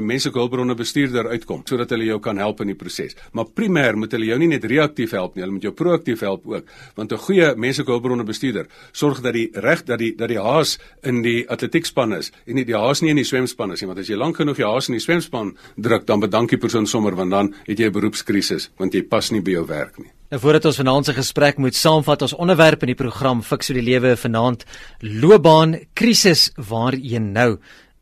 menslike 0.00 0.38
hulpbronne 0.38 0.74
bestuurder 0.74 1.28
uitkom 1.28 1.62
sodat 1.64 1.90
hulle 1.90 2.04
jou 2.04 2.20
kan 2.20 2.36
help 2.36 2.60
in 2.60 2.66
die 2.66 2.76
proses. 2.76 3.16
Maar 3.32 3.44
primêr 3.54 3.96
moet 3.96 4.12
hulle 4.12 4.26
jou 4.26 4.38
nie 4.38 4.48
net 4.48 4.64
reaktief 4.64 5.10
help 5.10 5.34
nie, 5.34 5.42
hulle 5.42 5.52
moet 5.52 5.62
jou 5.62 5.72
proaktief 5.72 6.20
help 6.20 6.46
ook, 6.46 6.64
want 6.96 7.12
'n 7.12 7.18
goeie 7.18 7.54
menslike 7.56 7.90
hulpbronne 7.90 8.24
bestuurder 8.24 8.66
sorg 8.92 9.20
dat 9.24 9.34
die 9.36 9.48
reg 9.52 9.84
dat 9.88 9.98
die 10.00 10.12
dat 10.16 10.28
die 10.28 10.40
haas 10.40 10.78
in 11.06 11.22
die 11.24 11.44
atletiekspan 11.50 12.14
is 12.18 12.30
en 12.50 12.56
nie 12.60 12.66
die 12.68 12.76
haas 12.76 13.02
nie 13.02 13.10
in 13.10 13.16
die 13.16 13.24
swemspan 13.24 13.72
is 13.72 13.82
nie, 13.82 13.88
want 13.88 13.98
as 14.02 14.08
jy 14.10 14.16
lank 14.16 14.36
genoeg 14.36 14.56
die 14.56 14.66
haas 14.66 14.88
in 14.90 14.98
die 14.98 15.04
swemspan 15.04 15.54
druk, 15.76 16.06
dan 16.06 16.20
bedank 16.20 16.50
die 16.50 16.60
persoon 16.60 16.86
sommer 16.86 17.16
want 17.16 17.30
dan 17.30 17.54
het 17.66 17.78
jy 17.78 17.86
'n 17.86 17.92
beroepskrisis 17.92 18.70
want 18.78 18.94
jy 18.94 19.02
pas 19.02 19.30
nie 19.30 19.40
by 19.40 19.50
jou 19.50 19.66
werk 19.66 19.98
nie. 19.98 20.10
Nou 20.30 20.40
voordat 20.40 20.64
ons 20.64 20.76
vanaand 20.76 21.06
se 21.06 21.12
gesprek 21.12 21.58
moet 21.58 21.74
saamvat, 21.74 22.22
ons 22.22 22.34
onderwerp 22.34 22.82
in 22.82 22.94
die 22.94 22.94
program 22.94 23.42
Fix 23.42 23.66
vir 23.66 23.82
die 23.82 23.90
lewe 23.90 24.16
vanaand 24.16 24.64
loopbaan 25.00 25.78
krisis 25.94 26.50
waarheen 26.56 27.32
nou 27.32 27.58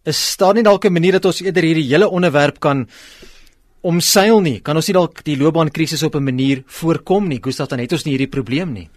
is 0.08 0.36
daar 0.36 0.54
nie 0.54 0.62
dalk 0.62 0.84
'n 0.84 0.92
manier 0.92 1.12
dat 1.12 1.24
ons 1.24 1.40
eerder 1.42 1.62
hierdie 1.62 1.88
hele 1.88 2.08
onderwerp 2.08 2.60
kan 2.60 2.88
omseil 3.80 4.40
nie? 4.40 4.60
Kan 4.60 4.76
ons 4.76 4.88
nie 4.88 4.94
dalk 4.94 5.24
die 5.24 5.36
loopbaankrisis 5.36 6.02
op 6.02 6.14
'n 6.14 6.24
manier 6.24 6.62
voorkom 6.66 7.28
nie? 7.28 7.40
Gustav, 7.42 7.68
dan 7.68 7.78
het 7.78 7.92
ons 7.92 8.04
nie 8.04 8.16
hierdie 8.16 8.30
probleem 8.30 8.72
nie. 8.72 8.88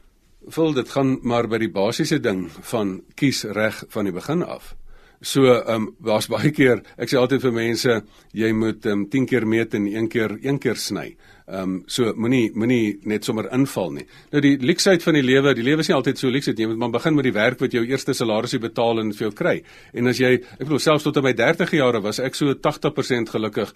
Vul 0.47 0.73
dit 0.73 0.89
gaan 0.89 1.19
maar 1.21 1.47
by 1.47 1.57
die 1.57 1.69
basiese 1.69 2.19
ding 2.19 2.49
van 2.61 3.01
kies 3.15 3.43
reg 3.43 3.83
van 3.89 4.05
die 4.05 4.13
begin 4.13 4.43
af. 4.43 4.75
So, 5.21 5.45
ehm 5.53 5.75
um, 5.75 5.89
daar's 6.01 6.25
baie 6.33 6.49
keer, 6.49 6.79
ek 6.97 7.11
sê 7.11 7.19
altyd 7.19 7.43
vir 7.43 7.51
mense, 7.53 7.97
jy 8.33 8.49
moet 8.57 8.85
ehm 8.89 9.03
um, 9.03 9.09
10 9.09 9.27
keer 9.29 9.45
meet 9.45 9.75
en 9.77 9.85
een 9.85 10.09
keer 10.09 10.33
een 10.41 10.57
keer 10.59 10.79
sny. 10.81 11.11
Ehm 11.51 11.63
um, 11.63 11.71
so 11.91 12.13
moenie 12.15 12.51
moenie 12.55 12.99
net 13.11 13.25
sommer 13.27 13.49
inval 13.51 13.89
nie. 13.91 14.05
Nou 14.31 14.39
die 14.43 14.53
leksheid 14.63 15.03
van 15.03 15.17
die 15.17 15.23
lewe, 15.25 15.51
die 15.57 15.65
lewe 15.67 15.83
is 15.83 15.89
nie 15.89 15.95
altyd 15.97 16.21
so 16.21 16.31
leksie 16.31 16.53
nie. 16.53 16.63
Jy 16.63 16.69
moet 16.71 16.79
maar 16.79 16.93
begin 16.93 17.17
met 17.17 17.27
die 17.27 17.33
werk 17.35 17.59
wat 17.59 17.75
jou 17.75 17.81
eerste 17.83 18.15
salarisie 18.15 18.59
betaal 18.63 19.01
en 19.01 19.11
vir 19.11 19.25
jou 19.27 19.31
kry. 19.35 19.55
En 19.91 20.07
as 20.07 20.21
jy, 20.21 20.31
ek 20.39 20.63
bedoel 20.63 20.79
selfs 20.79 21.03
tot 21.03 21.19
in 21.19 21.25
my 21.25 21.33
30 21.35 21.73
jare 21.75 21.99
was 22.05 22.21
ek 22.23 22.39
so 22.39 22.55
80% 22.55 23.33
gelukkig 23.35 23.73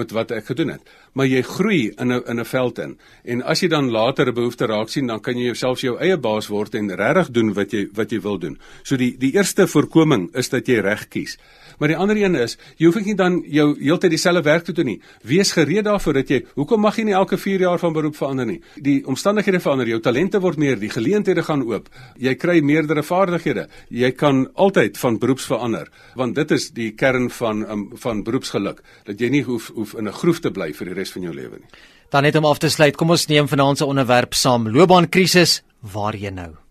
met 0.00 0.16
wat 0.16 0.34
ek 0.34 0.50
gedoen 0.50 0.74
het. 0.74 0.92
Maar 1.14 1.30
jy 1.30 1.44
groei 1.46 1.80
in 1.92 2.12
'n 2.12 2.22
in 2.26 2.40
'n 2.40 2.44
veld 2.44 2.78
in. 2.78 2.98
En 3.24 3.42
as 3.42 3.60
jy 3.62 3.68
dan 3.68 3.90
later 3.90 4.26
'n 4.26 4.34
behoefte 4.34 4.66
raak 4.66 4.88
sien, 4.88 5.06
dan 5.06 5.20
kan 5.20 5.38
jy 5.38 5.44
jouself 5.44 5.80
jou 5.80 5.96
eie 6.00 6.16
baas 6.16 6.48
word 6.48 6.74
en 6.74 6.90
regtig 6.90 7.30
doen 7.30 7.54
wat 7.54 7.70
jy 7.70 7.88
wat 7.94 8.10
jy 8.10 8.20
wil 8.20 8.38
doen. 8.38 8.58
So 8.82 8.96
die 8.96 9.16
die 9.16 9.34
eerste 9.34 9.68
voorkoming 9.68 10.34
is 10.34 10.48
dat 10.48 10.66
jy 10.66 10.80
reg 10.80 11.08
kies. 11.08 11.38
Maar 11.82 11.90
die 11.90 11.98
ander 11.98 12.16
een 12.16 12.36
is, 12.38 12.52
jy 12.78 12.86
hoef 12.86 13.02
nie 13.02 13.16
dan 13.18 13.40
jou 13.50 13.64
heeltyd 13.74 14.12
dieselfde 14.14 14.44
werk 14.46 14.68
te 14.68 14.72
doen 14.76 14.86
nie. 14.86 15.00
Wees 15.26 15.50
gereed 15.50 15.82
daarvoor 15.88 16.20
dat 16.20 16.28
jy, 16.30 16.38
hoekom 16.54 16.78
mag 16.86 17.00
jy 17.00 17.08
nie 17.08 17.16
elke 17.18 17.34
4 17.34 17.64
jaar 17.66 17.82
van 17.82 17.96
beroep 17.96 18.14
verander 18.14 18.46
nie? 18.46 18.60
Die 18.86 19.00
omstandighede 19.10 19.58
verander, 19.58 19.90
jou 19.90 19.98
talente 19.98 20.38
word 20.44 20.60
meer, 20.62 20.78
die 20.78 20.92
geleenthede 20.94 21.42
gaan 21.42 21.66
oop. 21.66 21.90
Jy 22.22 22.36
kry 22.38 22.60
meerdere 22.62 23.02
vaardighede. 23.02 23.66
Jy 23.90 24.12
kan 24.14 24.44
altyd 24.54 25.02
van 25.02 25.18
beroeps 25.18 25.50
verander, 25.50 25.90
want 26.14 26.38
dit 26.38 26.54
is 26.54 26.70
die 26.70 26.92
kern 26.94 27.26
van 27.34 27.66
um, 27.66 27.84
van 27.98 28.22
beroepsgeluk, 28.22 28.78
dat 29.10 29.18
jy 29.18 29.34
nie 29.34 29.42
hoef 29.50 29.72
hoef 29.74 29.98
in 29.98 30.06
'n 30.06 30.18
groef 30.22 30.38
te 30.38 30.54
bly 30.54 30.70
vir 30.72 30.86
die 30.86 30.94
res 30.94 31.10
van 31.10 31.22
jou 31.22 31.34
lewe 31.34 31.58
nie. 31.58 31.70
Dan 32.10 32.22
net 32.22 32.36
om 32.36 32.44
af 32.44 32.58
te 32.58 32.68
sluit, 32.68 32.96
kom 32.96 33.10
ons 33.10 33.26
neem 33.26 33.48
vanaand 33.48 33.78
se 33.78 33.84
onderwerp 33.84 34.34
saam, 34.34 34.68
loopbaankrisis, 34.68 35.62
waar 35.80 36.14
jy 36.14 36.30
nou? 36.30 36.62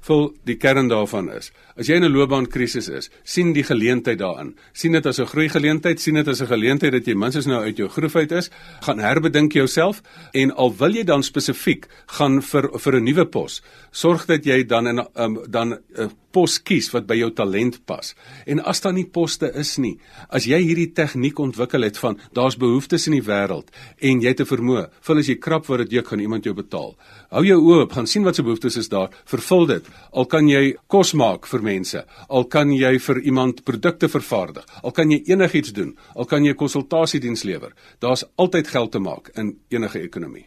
Vol 0.00 0.34
die 0.44 0.56
kern 0.56 0.88
daarvan 0.88 1.30
is 1.30 1.52
As 1.78 1.86
jy 1.86 1.94
in 1.94 2.04
'n 2.04 2.10
loopbaankrisis 2.10 2.88
is, 2.90 3.08
sien 3.22 3.52
die 3.54 3.62
geleentheid 3.62 4.18
daarin. 4.18 4.56
Sien 4.72 4.92
dit 4.92 5.06
as 5.06 5.20
'n 5.20 5.26
groeigeleentheid, 5.26 6.00
sien 6.00 6.14
dit 6.14 6.28
as 6.28 6.40
'n 6.42 6.46
geleentheid 6.46 6.92
dat 6.92 7.06
jy 7.06 7.14
minstens 7.14 7.46
nou 7.46 7.62
uit 7.62 7.76
jou 7.76 7.88
groef 7.88 8.16
uit 8.16 8.32
is, 8.32 8.50
gaan 8.82 8.98
herbedink 8.98 9.52
jouself 9.52 10.02
en 10.32 10.50
al 10.56 10.74
wil 10.76 10.90
jy 10.90 11.04
dan 11.04 11.22
spesifiek 11.22 11.86
gaan 12.06 12.42
vir 12.42 12.78
vir 12.78 12.94
'n 12.96 13.04
nuwe 13.04 13.26
pos, 13.26 13.62
sorg 13.92 14.26
dat 14.26 14.44
jy 14.44 14.66
dan 14.66 14.86
in 14.86 15.06
um, 15.14 15.38
dan 15.48 15.68
'n 15.68 15.78
uh, 15.96 16.08
pos 16.38 16.58
kies 16.62 16.92
wat 16.94 17.08
by 17.10 17.16
jou 17.18 17.32
talent 17.34 17.80
pas. 17.90 18.12
En 18.46 18.62
as 18.70 18.82
daar 18.84 18.94
nie 18.94 19.06
poste 19.18 19.50
is 19.58 19.74
nie, 19.82 19.96
as 20.30 20.46
jy 20.46 20.60
hierdie 20.62 20.92
tegniek 20.94 21.38
ontwikkel 21.42 21.86
het 21.86 21.98
van 21.98 22.18
daar's 22.36 22.58
behoeftes 22.60 23.08
in 23.10 23.16
die 23.18 23.24
wêreld 23.26 23.72
en 23.98 24.22
jy 24.22 24.34
het 24.34 24.40
'n 24.40 24.52
vermoë, 24.52 24.84
vul 25.02 25.18
as 25.18 25.28
jy 25.28 25.36
krap 25.46 25.66
word 25.66 25.88
dit 25.88 25.98
jy 25.98 26.02
gaan 26.06 26.20
iemand 26.20 26.44
jou 26.44 26.54
betaal. 26.54 26.94
Hou 27.30 27.44
jou 27.44 27.58
oë 27.58 27.82
oop, 27.82 27.92
gaan 27.92 28.06
sien 28.06 28.24
wat 28.24 28.36
se 28.36 28.42
behoeftes 28.42 28.76
is 28.76 28.88
daar, 28.88 29.10
vervul 29.24 29.66
dit. 29.66 29.84
Al 30.12 30.26
kan 30.26 30.48
jy 30.48 30.76
kos 30.86 31.14
maak 31.14 31.46
vir 31.46 31.62
mense. 31.62 32.04
Al 32.28 32.44
kan 32.44 32.70
jy 32.72 32.98
vir 32.98 33.18
iemand 33.20 33.64
produkte 33.64 34.08
vervaardig, 34.08 34.64
al 34.82 34.92
kan 34.92 35.10
jy 35.10 35.22
enigiets 35.26 35.72
doen, 35.72 35.96
al 36.14 36.24
kan 36.24 36.44
jy 36.44 36.54
konsultasiediens 36.54 37.44
lewer. 37.44 37.72
Daar's 38.00 38.24
altyd 38.36 38.68
geld 38.68 38.92
te 38.92 38.98
maak 38.98 39.30
in 39.36 39.58
enige 39.70 40.00
ekonomie. 40.00 40.46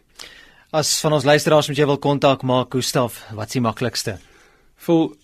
As 0.72 1.02
van 1.02 1.14
ons 1.14 1.26
luisteraars 1.26 1.68
moet 1.68 1.78
jy 1.78 1.86
wil 1.86 1.98
kontak 1.98 2.44
maak, 2.44 2.72
Gustaf, 2.72 3.26
wat's 3.36 3.54
die 3.54 3.62
maklikste? 3.62 4.20
Vul 4.78 5.16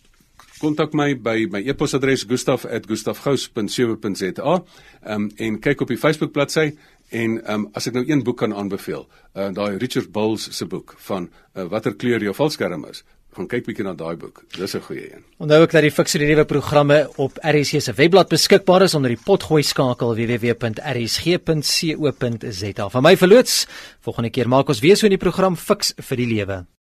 kontak 0.60 0.94
my 0.94 1.16
by 1.16 1.48
my 1.52 1.68
e-posadres 1.68 2.26
gustaf@gustafgous.co.za. 2.28 4.64
Ehm 5.04 5.14
um, 5.14 5.32
en 5.36 5.60
kyk 5.60 5.82
op 5.82 5.88
die 5.88 5.98
Facebook 5.98 6.32
bladsy 6.32 6.74
en 7.10 7.54
um, 7.54 7.70
as 7.74 7.88
ek 7.88 7.94
nou 7.94 8.06
een 8.08 8.24
boek 8.24 8.38
kan 8.38 8.54
aanbeveel, 8.54 9.08
uh, 9.36 9.50
daai 9.56 9.78
Richard 9.78 10.12
Bulls 10.12 10.58
se 10.58 10.66
boek 10.66 10.96
van 11.08 11.30
uh, 11.56 11.64
watter 11.72 11.96
kleur 11.96 12.24
jou 12.24 12.36
valskerm 12.36 12.86
is, 12.90 13.04
gaan 13.38 13.48
kyk 13.48 13.66
bietjie 13.68 13.86
na 13.86 13.94
daai 13.98 14.16
boek. 14.20 14.44
Dis 14.58 14.76
'n 14.76 14.82
goeie 14.82 15.14
een. 15.14 15.24
Onthou 15.38 15.64
ek 15.64 15.72
dat 15.72 15.82
die 15.82 15.92
fiksie 15.92 16.20
nuwe 16.20 16.46
programme 16.46 17.10
op 17.18 17.32
RSG 17.42 17.82
se 17.82 17.94
webblad 17.94 18.30
beskikbaar 18.30 18.82
is 18.82 18.96
onder 18.96 19.10
die 19.10 19.24
potgooi 19.26 19.64
skakel 19.64 20.16
www.rsg.co.za. 20.16 20.80
Van 22.90 23.04
my 23.04 23.18
verloots, 23.18 23.68
volgende 24.02 24.30
keer 24.30 24.48
maak 24.48 24.70
ons 24.70 24.80
weer 24.80 24.98
so 24.98 25.08
'n 25.08 25.18
program 25.18 25.56
fiks 25.56 25.94
vir 25.98 26.18
die 26.18 26.28
lewe. 26.28 26.66